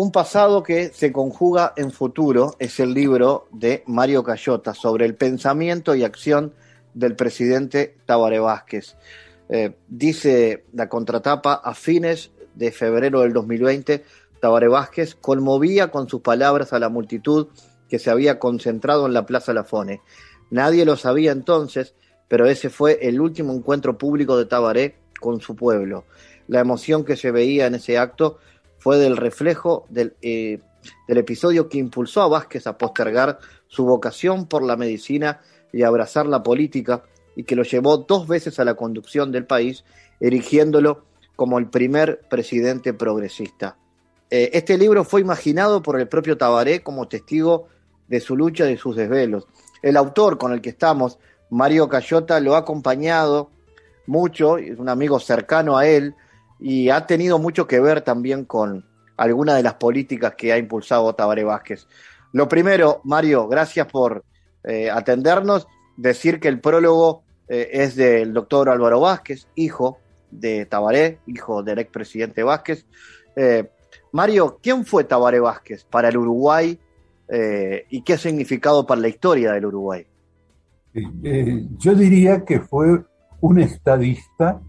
[0.00, 5.14] Un pasado que se conjuga en futuro es el libro de Mario Cayota sobre el
[5.14, 6.54] pensamiento y acción
[6.94, 8.96] del presidente Tabaré Vázquez.
[9.50, 14.02] Eh, dice la contratapa, a fines de febrero del 2020,
[14.40, 17.48] Tabaré Vázquez conmovía con sus palabras a la multitud
[17.86, 20.00] que se había concentrado en la Plaza Lafone.
[20.48, 21.92] Nadie lo sabía entonces,
[22.26, 26.06] pero ese fue el último encuentro público de Tabaré con su pueblo.
[26.48, 28.38] La emoción que se veía en ese acto
[28.80, 30.58] fue del reflejo del, eh,
[31.06, 35.40] del episodio que impulsó a Vázquez a postergar su vocación por la medicina
[35.72, 37.04] y abrazar la política
[37.36, 39.84] y que lo llevó dos veces a la conducción del país,
[40.18, 41.04] erigiéndolo
[41.36, 43.76] como el primer presidente progresista.
[44.30, 47.68] Eh, este libro fue imaginado por el propio Tabaré como testigo
[48.08, 49.46] de su lucha y de sus desvelos.
[49.82, 51.18] El autor con el que estamos,
[51.50, 53.50] Mario Cayota, lo ha acompañado
[54.06, 56.14] mucho, es un amigo cercano a él,
[56.60, 58.84] y ha tenido mucho que ver también con
[59.16, 61.86] algunas de las políticas que ha impulsado Tabaré Vázquez.
[62.32, 64.24] Lo primero, Mario, gracias por
[64.64, 69.98] eh, atendernos, decir que el prólogo eh, es del doctor Álvaro Vázquez, hijo
[70.30, 72.86] de Tabaré, hijo del expresidente Vázquez.
[73.36, 73.68] Eh,
[74.12, 76.78] Mario, ¿quién fue Tabaré Vázquez para el Uruguay
[77.88, 80.04] y qué ha significado para la historia del Uruguay?
[80.92, 83.04] Yo diría que fue
[83.40, 84.60] un estadista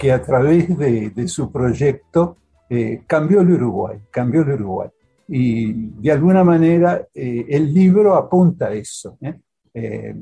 [0.00, 2.38] que a través de, de su proyecto
[2.70, 4.88] eh, cambió el Uruguay, cambió el Uruguay.
[5.28, 9.18] Y de alguna manera eh, el libro apunta a eso.
[9.20, 10.16] ¿eh?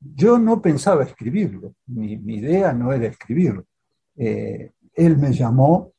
[0.00, 3.64] Yo no pensaba escribirlo, mi, mi idea no era escribirlo.
[4.16, 5.92] él me llamó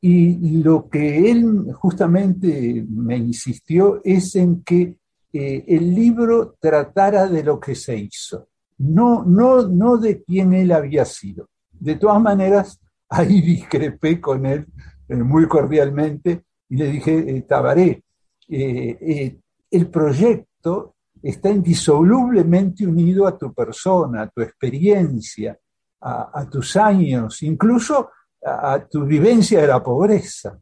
[0.00, 4.96] y lo que él justamente me insistió es en que
[5.32, 11.04] el libro tratara de lo que se hizo, no, no, no de quién él había
[11.04, 11.48] sido.
[11.78, 14.66] De todas maneras, ahí discrepé con él
[15.08, 18.02] eh, muy cordialmente y le dije, eh, Tabaré,
[18.48, 25.58] eh, eh, el proyecto está indisolublemente unido a tu persona, a tu experiencia.
[26.00, 28.10] a, tus años, incluso
[28.44, 30.56] a, tu vivencia de la pobreza.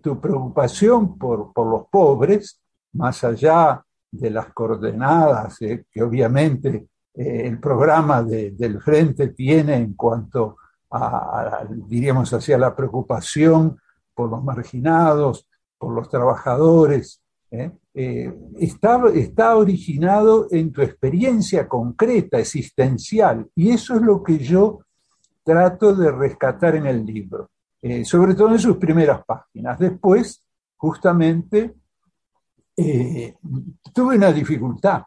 [0.00, 2.58] tu preocupación por, por, los pobres,
[2.94, 9.94] más allá de las coordenadas eh, que obviamente eh, el programa del Frente tiene en
[9.94, 10.58] cuanto
[10.90, 13.78] a, diríamos así, a la preocupación
[14.14, 15.48] por los marginados,
[15.78, 17.70] por los trabajadores, ¿eh?
[17.94, 24.80] Eh, está, originado en tu experiencia concreta, existencial, y eso es lo que yo
[25.42, 27.48] trato de rescatar en el libro,
[28.04, 29.78] sobre todo en sus primeras páginas.
[29.78, 30.44] Después,
[30.76, 31.72] justamente,
[33.94, 35.04] tuve una dificultad,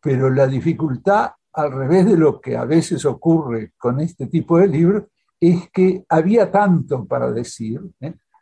[0.00, 4.68] pero la dificultad, al revés de lo que a veces ocurre con este tipo de
[4.68, 5.04] libros,
[5.40, 7.80] es que había tanto para decir,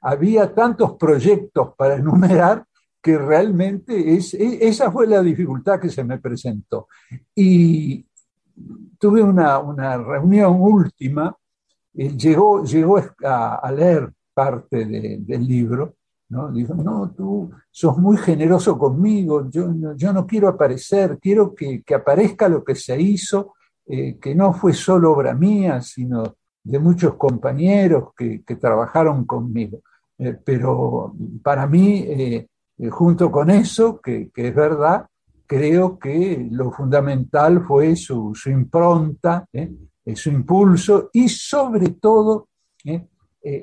[0.00, 2.64] había tantos proyectos para enumerar
[3.02, 6.86] que realmente es, esa fue la dificultad que se me presentó.
[7.34, 8.06] Y
[8.98, 11.36] tuve una, reunión última,
[11.94, 15.96] eh, llegó, llegó a, leer parte del libro,
[16.32, 16.50] ¿no?
[16.50, 22.48] Dijo, no, tú sos muy generoso conmigo, yo, yo no quiero aparecer, quiero que, aparezca
[22.48, 23.52] lo que se hizo,
[23.86, 29.80] eh, que no fue solo obra mía, sino de muchos compañeros que, trabajaron conmigo.
[30.16, 32.48] Eh, pero para mí, eh,
[32.90, 35.04] junto con eso, que, es verdad,
[35.46, 39.44] creo que lo fundamental fue su, impronta,
[40.14, 42.48] su impulso y sobre todo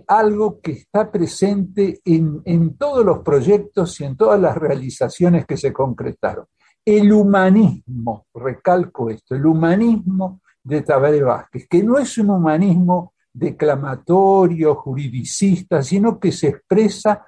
[0.08, 5.56] algo que está presente en, en, todos los proyectos y en todas las realizaciones que
[5.56, 6.46] se concretaron.
[6.84, 14.76] El humanismo, recalco esto, el humanismo de Tabaré Vázquez, que no es un humanismo declamatorio,
[14.76, 17.26] juridicista, sino que se expresa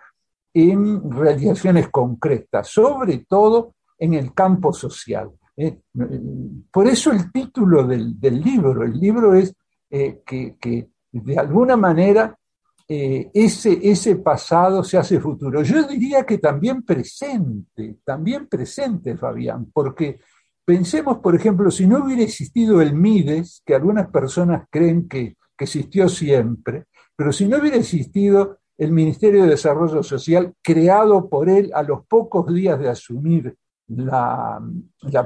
[0.53, 5.31] en realizaciones concretas, sobre todo en el campo social.
[5.55, 5.79] ¿eh?
[6.71, 9.55] Por eso el título del, libro, el libro es
[9.89, 12.37] eh, que, de alguna manera
[12.87, 15.63] eh, ese, ese pasado se hace futuro.
[15.63, 20.19] Yo diría que también presente, también presente, Fabián, porque
[20.65, 25.65] pensemos, por ejemplo, si no hubiera existido el MIDES, que algunas personas creen que que
[25.65, 31.71] existió siempre, pero si no hubiera existido el Ministerio de Desarrollo Social creado por él
[31.75, 33.55] a los pocos días de asumir
[33.89, 34.59] la,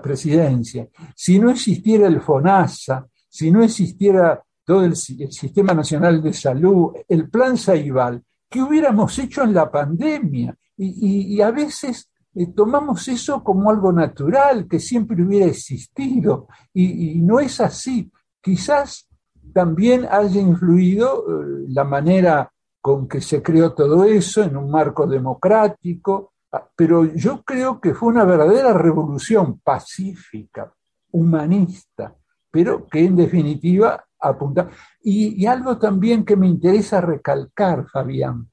[0.03, 6.93] presidencia, si no existiera el FONASA, si no existiera todo el, Sistema Nacional de Salud,
[7.07, 10.57] el Plan Saibal, ¿qué hubiéramos hecho en la pandemia?
[10.77, 17.39] Y, a veces eh, tomamos eso como algo natural, que siempre hubiera existido, y, no
[17.39, 18.11] es así.
[18.41, 19.07] Quizás
[19.53, 22.51] también haya influido eh, la manera
[22.81, 27.93] con que se creó todo eso en un marco democrático, ah, pero yo creo que
[27.93, 30.71] fue una verdadera revolución pacífica,
[31.11, 32.15] humanista,
[32.51, 34.69] pero que en definitiva apunta.
[35.01, 38.49] Y, algo también que me interesa recalcar, Fabián,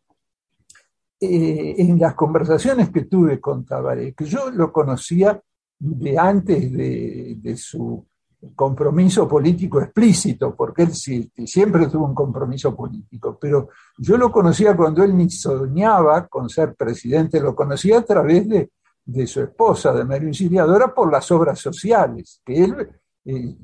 [1.21, 5.41] eh, en las conversaciones que tuve con Tabaré, que yo lo conocía
[5.79, 8.07] de antes de su
[8.55, 13.69] compromiso político explícito, porque él siempre tuvo un compromiso político, pero
[13.99, 19.27] yo lo conocía cuando él ni soñaba con ser presidente, lo conocía a través de,
[19.27, 22.89] su esposa, de María Auxiliadora, por las obras sociales, que él
[23.25, 23.57] eh,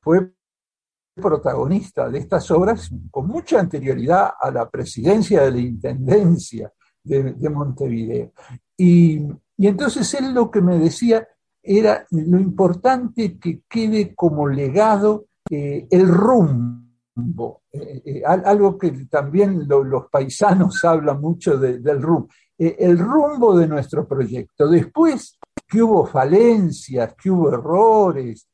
[0.00, 0.30] fue
[1.18, 8.32] protagonista de estas obras con mucha anterioridad a la presidencia de la Intendencia de, Montevideo.
[8.76, 9.22] Y,
[9.58, 11.26] entonces él lo que me decía
[11.62, 19.66] era lo importante que quede como legado eh, el rumbo, eh, eh, algo que también
[19.68, 24.68] los paisanos hablan mucho del rumbo, el rumbo de nuestro proyecto.
[24.68, 28.48] Después que hubo falencias, que hubo errores,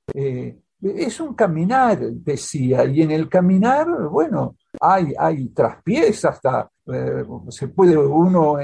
[0.85, 6.71] es un caminar, decía, y en el caminar, bueno, hay, hay traspiés, hasta
[7.49, 8.59] se puede uno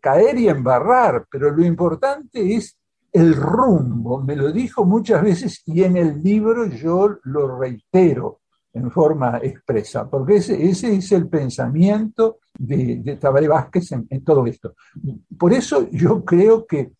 [0.00, 2.76] caer y embarrar, pero lo importante es
[3.12, 8.40] el rumbo, me lo dijo muchas veces y en el libro yo lo reitero
[8.72, 14.44] en forma expresa, porque ese, ese es el pensamiento de, de Tabaré Vázquez en, todo
[14.46, 14.74] esto.
[15.38, 16.92] Por eso yo creo que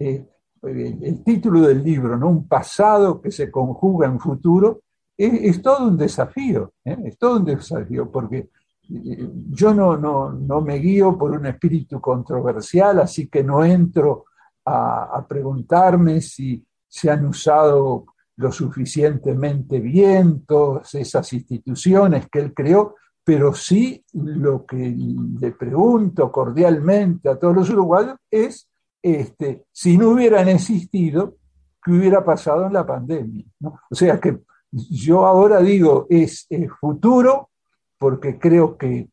[0.00, 0.26] eh,
[0.62, 2.28] el, título del libro, ¿no?
[2.28, 4.82] un pasado que se conjuga en futuro,
[5.16, 6.96] es, todo un desafío, ¿eh?
[7.04, 8.48] es todo un desafío, porque
[8.88, 14.24] eh, yo no, no, no me guío por un espíritu controversial, así que no entro
[14.64, 18.06] a, preguntarme si se han usado
[18.36, 24.96] lo suficientemente bien todas esas instituciones que él creó, pero sí lo que
[25.40, 28.69] le pregunto cordialmente a todos los uruguayos es
[29.02, 31.36] este, si no hubieran existido,
[31.82, 33.44] ¿qué hubiera pasado en la pandemia?
[33.90, 34.38] O sea que
[34.70, 36.46] yo ahora digo, es,
[36.80, 37.50] futuro,
[37.98, 39.08] porque creo que,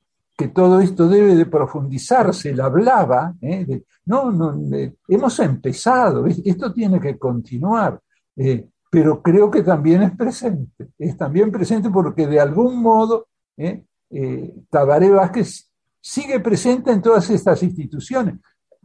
[0.54, 3.82] todo esto debe de profundizarse, él hablaba, ¿eh?
[4.06, 4.56] no, no
[5.08, 8.00] hemos empezado, esto tiene que continuar,
[8.36, 13.84] eh, pero creo que también es presente, es también presente porque de algún modo ¿eh?
[14.70, 18.36] Tabaré Vázquez sigue presente en todas estas instituciones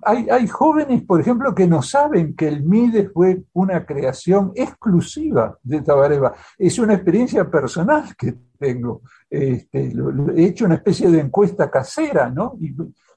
[0.05, 5.81] hay, jóvenes, por ejemplo, que no saben que el MIDE fue una creación exclusiva de
[5.81, 6.35] Tabareva.
[6.59, 9.03] Es una experiencia personal que tengo.
[9.31, 9.93] Este,
[10.37, 12.59] he hecho una especie de encuesta casera, ¿no?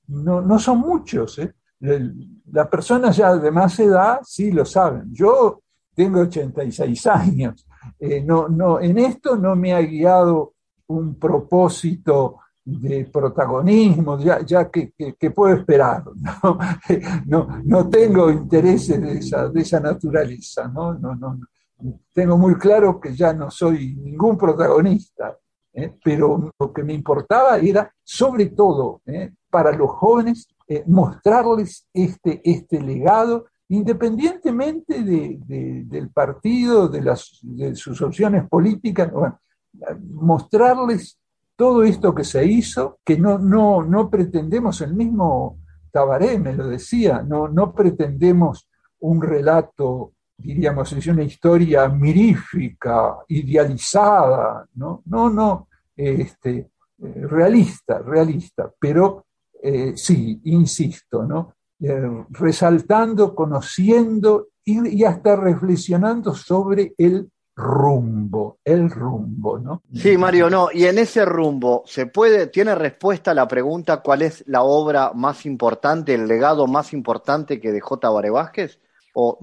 [0.08, 1.40] No, son muchos.
[1.40, 1.54] ¿eh?
[2.52, 5.12] Las personas ya de más edad sí lo saben.
[5.12, 5.62] Yo
[5.96, 7.66] tengo 86 años.
[8.00, 10.54] Eh, no, no, en esto no me ha guiado
[10.88, 14.92] un propósito de protagonismo, ya, ya que,
[15.32, 16.58] puedo esperar, ¿no?
[17.28, 20.96] No, no tengo intereses de esa, de esa naturaleza, ¿no?
[20.96, 21.40] No, no,
[22.14, 25.38] tengo muy claro que ya no soy ningún protagonista,
[25.74, 25.94] ¿eh?
[26.04, 29.34] pero lo que me importaba era, sobre todo, ¿eh?
[29.50, 35.40] para los jóvenes, eh, mostrarles este, este legado, independientemente de,
[35.86, 39.12] del partido, de, las, de sus opciones políticas,
[40.12, 41.20] mostrarles
[41.56, 45.60] todo esto que se hizo, que no, no, no pretendemos, el mismo
[45.92, 48.68] Tabaré me lo decía, no, no pretendemos
[49.00, 58.72] un relato, diríamos, es una historia mirífica, idealizada, no, no, no, este, eh, realista, realista,
[58.78, 59.26] pero
[59.62, 61.54] eh, sí, insisto, ¿no?
[61.80, 69.82] Eh, resaltando, conociendo y, y, hasta reflexionando sobre el rumbo, el rumbo, ¿no?
[69.94, 74.24] Sí, Mario, no, y en ese rumbo, ¿se puede, tiene respuesta a la pregunta cuál
[74.24, 78.80] es la obra más importante, el legado más importante que dejó Tabaré Vázquez?
[79.18, 79.40] ¿O,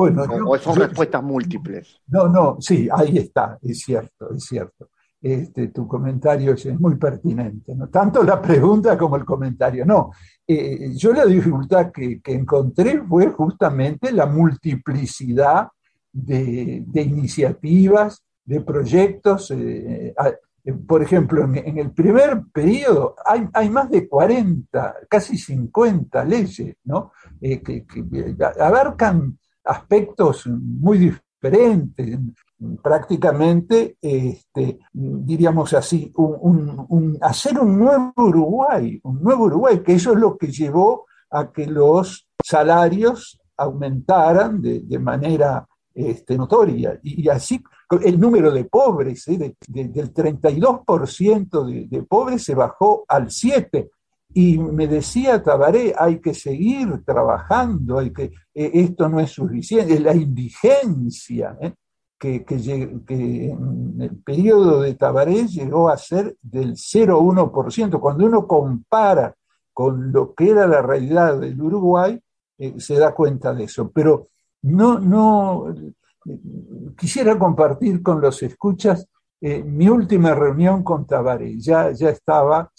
[0.60, 1.98] son respuestas múltiples?
[2.08, 4.90] No, no, sí, ahí está, es cierto, es cierto.
[5.22, 7.88] Este, tu comentario es muy pertinente, ¿no?
[7.88, 9.86] tanto la pregunta como el comentario.
[9.86, 10.10] No,
[10.46, 15.68] eh, yo la dificultad que, que encontré fue justamente la multiplicidad
[16.12, 19.50] de, iniciativas, de proyectos.
[19.50, 20.14] Eh,
[20.64, 27.12] eh, por ejemplo, en, el primer periodo hay, más de 40, casi 50 leyes, ¿no?
[27.40, 27.84] Eh, que,
[28.60, 32.18] abarcan aspectos muy diferentes,
[32.80, 36.12] prácticamente, este, diríamos así,
[37.20, 41.66] hacer un nuevo Uruguay, un nuevo Uruguay, que eso es lo que llevó a que
[41.66, 46.99] los salarios aumentaran de, de manera este, notoria.
[47.03, 47.62] Y, así
[48.03, 49.55] el número de pobres, ¿eh?
[49.68, 53.90] del 32% de, de, pobres se bajó al 7%.
[54.34, 60.01] Y me decía Tabaré, hay que seguir trabajando, hay que, eh, esto no es suficiente,
[60.01, 61.74] la indigencia, ¿eh?
[62.18, 62.57] que, que,
[63.07, 68.01] que, en el periodo de Tabaré llegó a ser del 0,1%.
[68.01, 69.34] Cuando uno compara
[69.72, 72.18] con lo que era la realidad del Uruguay,
[72.78, 73.90] se da cuenta de eso.
[73.90, 74.28] Pero
[74.62, 75.74] no, no,
[76.96, 79.06] quisiera compartir con los escuchas
[79.44, 81.58] eh, mi última reunión con Tabaré.
[81.58, 82.70] Ya, ya estaba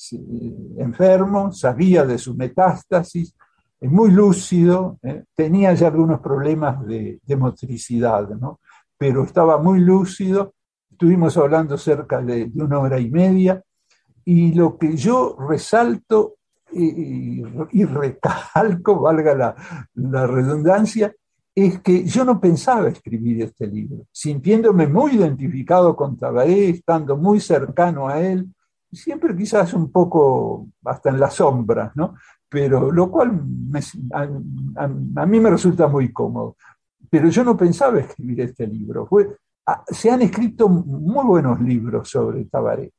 [0.78, 3.36] enfermo, sabía de su metástasis,
[3.82, 8.62] muy lúcido, eh, tenía ya algunos problemas de, motricidad, ¿no?
[8.98, 10.54] pero estaba muy lúcido.
[10.90, 13.62] Estuvimos hablando cerca de, una hora y media
[14.24, 16.36] y lo que yo resalto
[16.72, 17.44] y,
[17.84, 19.58] recalco, valga
[19.96, 21.14] la redundancia,
[21.56, 27.40] es que yo no pensaba escribir este libro, sintiéndome muy identificado con Tabaré, estando muy
[27.40, 28.50] cercano a él,
[28.92, 32.16] siempre quizás un poco hasta en las sombras, ¿no?
[32.50, 33.42] Pero lo cual
[34.14, 36.56] a, mí me resulta muy cómodo.
[37.10, 39.06] Pero yo no pensaba escribir este libro.
[39.06, 39.36] Fue,
[39.88, 42.92] se han escrito muy buenos libros sobre Tabaré,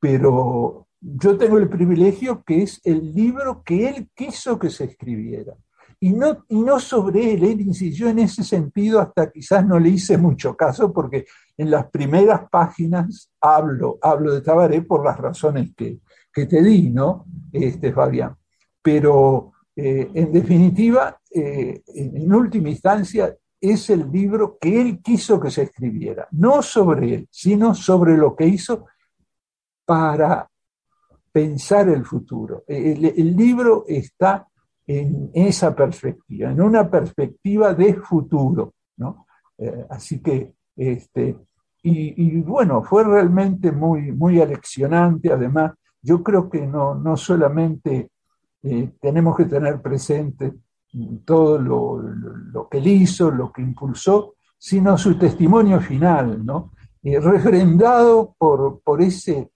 [0.00, 5.54] pero yo tengo el privilegio que es el libro que él quiso que se escribiera
[6.02, 9.90] y no, y no sobre él, él insistió en ese sentido, hasta quizás no le
[9.90, 11.26] hice mucho caso, porque
[11.58, 16.00] en las primeras páginas hablo, hablo de Tabaré por las razones que,
[16.32, 18.34] te di, ¿no, este, Fabián?
[18.80, 25.50] Pero eh, en definitiva, eh, en, última instancia, es el libro que él quiso que
[25.50, 28.86] se escribiera, no sobre él, sino sobre lo que hizo
[29.84, 30.48] para
[31.30, 32.64] pensar el futuro.
[32.66, 34.49] el libro está
[34.98, 38.74] en esa perspectiva, en una perspectiva de futuro.
[38.96, 39.26] ¿no?
[39.56, 41.36] Eh, así que, este,
[41.82, 45.32] y, bueno, fue realmente muy, muy aleccionante.
[45.32, 45.72] Además,
[46.02, 48.10] yo creo que no, no solamente
[48.62, 50.52] eh, tenemos que tener presente
[51.24, 56.72] todo lo, que él hizo, lo que impulsó, sino su testimonio final, ¿no?
[57.02, 59.50] refrendado por, por ese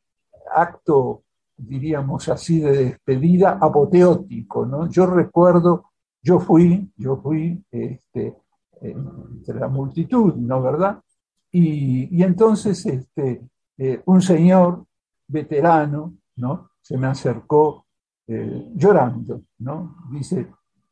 [0.54, 1.23] acto,
[1.56, 4.66] diríamos así, de despedida apoteótico.
[4.66, 4.88] ¿no?
[4.88, 5.90] Yo recuerdo,
[6.22, 8.36] yo fui, yo fui este,
[8.80, 11.00] entre la multitud, ¿no verdad?
[11.50, 13.42] Y, entonces este,
[13.78, 14.84] eh, un señor
[15.28, 16.70] veterano, ¿no?
[16.80, 17.86] Se me acercó
[18.26, 19.96] eh, llorando, ¿no?
[20.10, 20.48] Dice,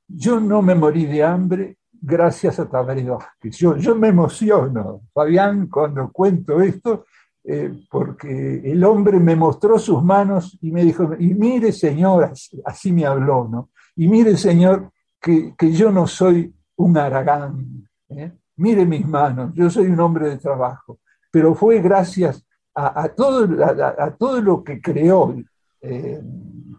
[0.07, 3.57] yo no me morí de hambre gracias a Tabaré Vázquez.
[3.57, 7.07] Yo, yo me emociono, Fabián, cuando cuento esto,
[7.45, 12.33] eh, porque el hombre me mostró sus manos y me dijo, y mire señor,
[12.65, 13.71] así, me habló, ¿no?
[13.97, 14.91] Y mire señor,
[15.21, 18.33] que, que yo no soy un aragán, ¿eh?
[18.57, 24.11] mire mis manos, yo soy un hombre de trabajo, pero fue gracias a, todo, a,
[24.13, 25.35] todo lo que creó
[25.81, 26.23] eh,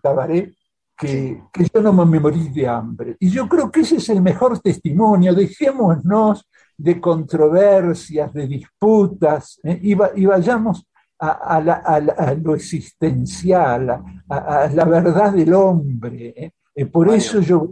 [0.02, 0.54] Tabaré
[0.98, 3.16] que, yo no me morí de hambre.
[3.20, 5.34] Y yo creo que ese es el mejor testimonio.
[5.34, 6.48] Dejémonos
[6.78, 9.80] de controversias, de disputas, ¿eh?
[9.82, 9.96] y,
[10.26, 10.88] vayamos
[11.20, 13.90] a, lo existencial,
[14.30, 16.52] a, la verdad del hombre.
[16.76, 16.86] ¿eh?
[16.86, 17.70] por eso yo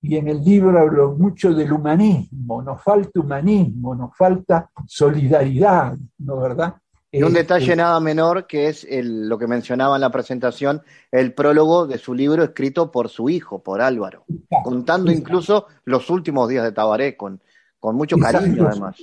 [0.00, 6.40] y en el libro hablo mucho del humanismo, nos falta humanismo, nos falta solidaridad, ¿no
[6.40, 6.76] verdad?
[7.10, 11.86] Y un detalle nada menor que es lo que mencionaba en la presentación, el prólogo
[11.86, 14.24] de su libro escrito por su hijo, por Álvaro,
[14.62, 17.40] contando incluso los últimos días de Tabaré con,
[17.78, 18.96] con mucho cariño además.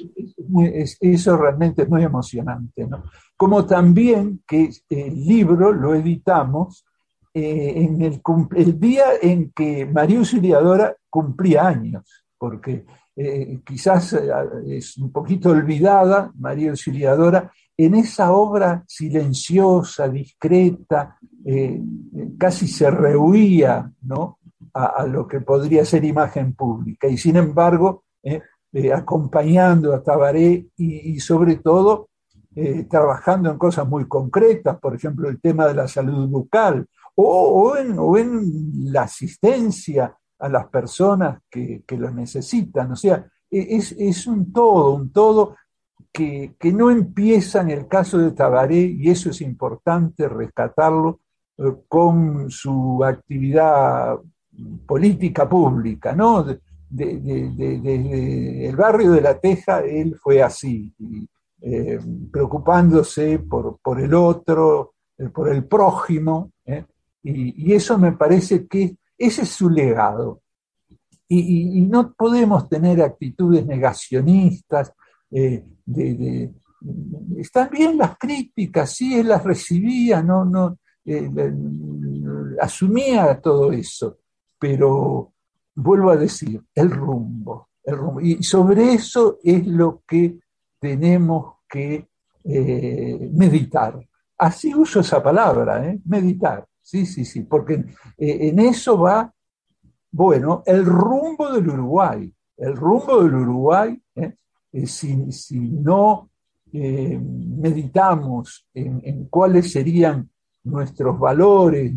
[0.99, 3.03] eso realmente es muy emocionante, ¿no?
[3.37, 6.85] Como también que el libro lo editamos
[7.37, 8.21] eh, en el,
[8.55, 14.31] el, día en que María Auxiliadora cumplía años, porque eh, quizás eh,
[14.67, 21.17] es un poquito olvidada María Auxiliadora en esa obra silenciosa, discreta,
[22.37, 24.39] casi se rehuía ¿no?
[24.73, 28.05] a, lo que podría ser imagen pública, y sin embargo,
[28.93, 32.09] acompañando a Tabaré y, sobre todo
[32.89, 38.91] trabajando en cosas muy concretas, por ejemplo, el tema de la salud bucal, o, en,
[38.91, 42.91] la asistencia a las personas que, lo necesitan.
[42.91, 45.55] O sea, e, es, un todo, un todo
[46.11, 51.21] que, no empieza en el caso de Tabaré, y eso es importante rescatarlo,
[51.57, 54.17] eh, con su actividad
[54.85, 56.45] política pública, ¿no?
[56.89, 60.93] Desde el barrio de La Teja, él fue así,
[61.61, 61.99] eh,
[62.31, 66.51] preocupándose por, por, el otro, eh, por el prójimo,
[67.23, 70.41] y, eso me parece que ese es su legado.
[71.27, 74.93] Y, no podemos tener actitudes negacionistas.
[75.31, 75.63] Eh,
[77.37, 81.29] están bien las críticas, sí, él las recibía, no, no, eh,
[82.61, 84.19] asumía todo eso,
[84.59, 85.33] pero
[85.75, 88.21] vuelvo a decir, el rumbo, el rumbo.
[88.21, 90.39] Y sobre eso es lo que
[90.79, 92.07] tenemos que
[92.43, 93.99] eh, meditar.
[94.37, 96.65] Así uso esa palabra, meditar.
[96.81, 97.73] Sí, sí, sí, porque
[98.17, 99.33] eh, en eso va,
[100.11, 102.31] bueno, el rumbo del Uruguay.
[102.57, 104.35] El rumbo del Uruguay, ¿eh?
[104.71, 106.29] Eh, si, no
[106.71, 110.29] meditamos en, cuáles serían
[110.65, 111.93] nuestros valores,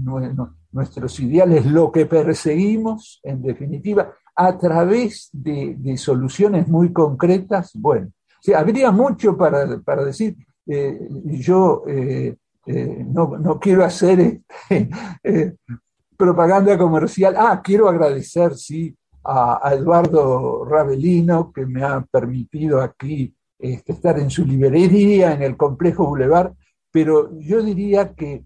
[0.72, 8.10] nuestros ideales, lo que perseguimos, en definitiva, a través de, soluciones muy concretas, bueno,
[8.54, 10.36] habría mucho para, para decir.
[10.66, 11.84] yo
[12.70, 14.20] eh, no, quiero hacer
[14.68, 14.90] este,
[15.24, 15.54] eh,
[16.16, 17.34] propaganda comercial.
[17.38, 18.94] Ah, quiero agradecer, sí,
[19.24, 25.56] a, Eduardo Ravelino, que me ha permitido aquí este, estar en su librería, en el
[25.56, 26.52] complejo Boulevard,
[26.90, 28.44] pero yo diría que,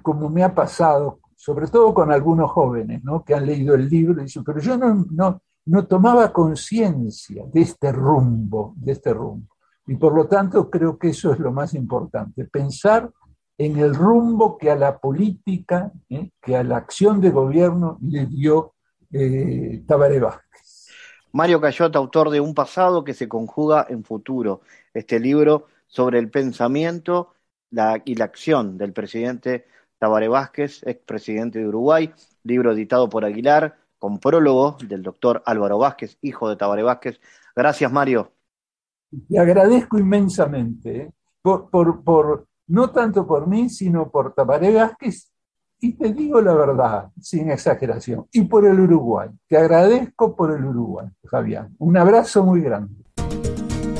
[0.00, 3.22] como me ha pasado, sobre todo con algunos jóvenes ¿no?
[3.22, 7.92] que han leído el libro, dicen, pero yo no, no, no tomaba conciencia de este
[7.92, 9.54] rumbo, de este rumbo.
[9.86, 13.10] Y por lo tanto creo que eso es lo más importante, pensar
[13.58, 16.30] en el rumbo que a la política, ¿eh?
[16.42, 18.74] que a la acción de gobierno le dio
[19.12, 20.88] eh, Vázquez.
[21.32, 24.62] Mario Cayota, autor de Un pasado que se conjuga en futuro,
[24.92, 27.34] este libro sobre el pensamiento
[28.04, 29.66] y la acción del presidente
[29.98, 32.12] Tabaré Vázquez, expresidente de Uruguay,
[32.44, 37.20] libro editado por Aguilar, con prólogo del doctor Álvaro Vázquez, hijo de Tabaré Vázquez.
[37.54, 38.32] Gracias, Mario.
[39.28, 41.10] Le agradezco inmensamente ¿eh?
[41.42, 41.70] por,
[42.02, 45.30] por no tanto por mí, sino por Tabaré Vázquez,
[45.80, 49.28] y te digo la verdad, sin exageración, y por el Uruguay.
[49.46, 51.74] Te agradezco por el Uruguay, Fabián.
[51.78, 52.94] Un abrazo muy grande.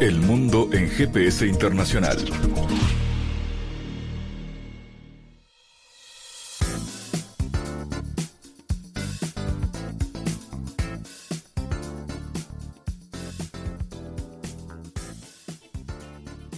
[0.00, 2.16] El mundo en GPS internacional.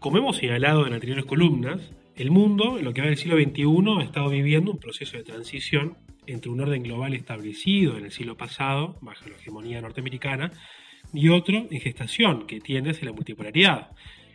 [0.00, 4.00] Como hemos señalado en anteriores columnas, el mundo, en lo que va del siglo XXI,
[4.00, 8.34] ha estado viviendo un proceso de transición entre un orden global establecido en el siglo
[8.34, 10.52] pasado, bajo la hegemonía norteamericana,
[11.12, 13.90] y otro en gestación, que tiende hacia la multipolaridad.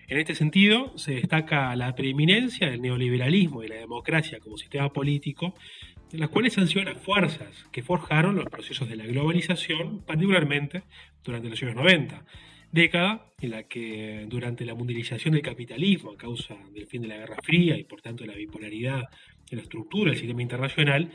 [0.08, 5.56] En este sentido, se destaca la preeminencia del neoliberalismo y la democracia como sistema político,
[6.14, 10.84] en las cuales han sido las fuerzas que forjaron los procesos de la globalización, particularmente
[11.24, 12.24] durante los años 90
[12.76, 17.18] década en la que durante la mundialización del capitalismo a causa del fin de la
[17.18, 19.04] Guerra Fría y por tanto la bipolaridad
[19.50, 21.10] en la estructura del sistema internacional,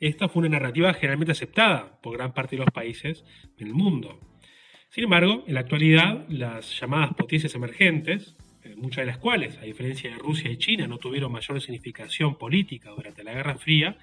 [0.00, 3.24] esta fue una narrativa generalmente aceptada por gran parte de los países
[3.56, 4.20] del mundo.
[4.90, 8.34] Sin embargo, en la actualidad, las llamadas potencias emergentes,
[8.64, 12.36] eh, muchas de las cuales, a diferencia de Rusia y China, no tuvieron mayor significación
[12.36, 13.96] política durante la Guerra Fría,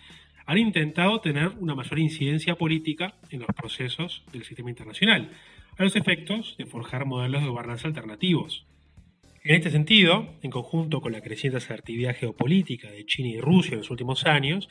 [0.46, 5.30] han intentado tener una mayor incidencia política en los procesos del sistema internacional,
[5.78, 8.66] a los efectos de forjar modelos de gobernanza alternativos.
[9.44, 13.80] En este sentido, en conjunto con la creciente asertividad geopolítica de China y Rusia en
[13.80, 14.70] los últimos años,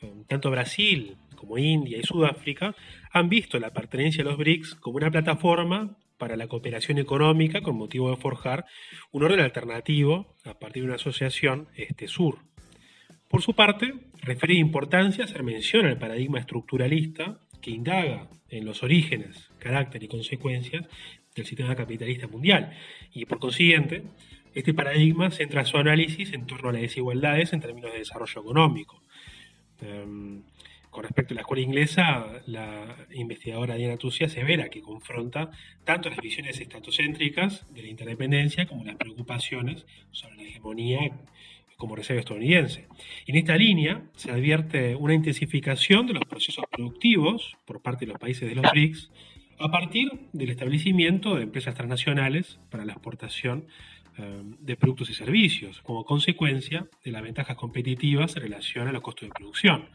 [0.00, 2.74] eh, tanto Brasil como India y Sudáfrica
[3.10, 7.76] han visto la pertenencia a los BRICS como una plataforma para la cooperación económica con
[7.76, 8.64] motivo de forjar
[9.10, 12.38] un orden alternativo a partir de una asociación este-sur.
[13.28, 19.50] Por su parte, refiere importancia hacer mención al paradigma estructuralista que indaga en los orígenes,
[19.62, 20.84] carácter y consecuencias
[21.34, 22.72] del sistema capitalista mundial.
[23.14, 24.02] Y por consiguiente,
[24.54, 29.02] este paradigma centra su análisis en torno a las desigualdades en términos de desarrollo económico.
[29.80, 30.42] Em,
[30.90, 35.50] con respecto a la escuela inglesa, la investigadora Diana Tucia severa que confronta
[35.84, 41.12] tanto las visiones estatocéntricas de la interdependencia como las preocupaciones sobre la hegemonía
[41.78, 42.86] como reserva estadounidense.
[43.26, 48.20] En esta línea se advierte una intensificación de los procesos productivos por parte de los
[48.20, 49.10] países de los BRICS
[49.62, 53.66] a partir del establecimiento de empresas transnacionales para la exportación
[54.18, 59.02] eh, de productos y servicios, como consecuencia de las ventajas competitivas en relación a los
[59.02, 59.88] costos de producción.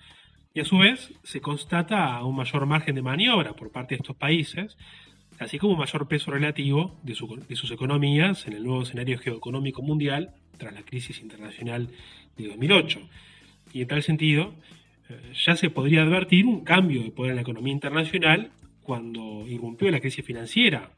[0.53, 4.15] Y a su vez se constata un mayor margen de maniobra por parte de estos
[4.15, 4.77] países,
[5.37, 10.33] así como un mayor peso relativo de, sus economías en el nuevo escenario geoeconómico mundial
[10.57, 11.89] tras la crisis internacional
[12.37, 13.01] de 2008.
[13.73, 14.55] Y en tal sentido,
[15.09, 18.51] eh, ya se podría advertir un cambio de poder en la economía internacional
[18.87, 20.91] cuando irrumpió la crisis financiera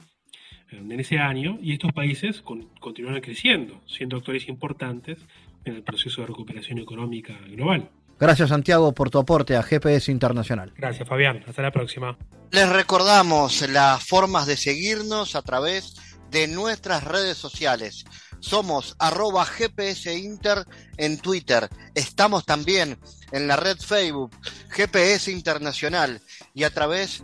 [0.70, 2.44] en ese año y estos países
[2.80, 5.18] continuaron creciendo, siendo actores importantes
[5.66, 7.90] en el proceso de recuperación económica global.
[8.20, 10.72] Gracias Santiago por tu aporte a GPS Internacional.
[10.78, 12.16] Gracias Fabián, hasta la próxima.
[12.52, 15.96] Les recordamos las formas de seguirnos a través
[16.30, 18.06] de nuestras redes sociales.
[18.40, 20.60] Somos arroba GPS Inter
[20.98, 21.68] en Twitter.
[21.96, 23.00] Estamos también
[23.32, 24.30] en la red Facebook
[24.70, 26.22] GPS Internacional
[26.54, 27.24] y a través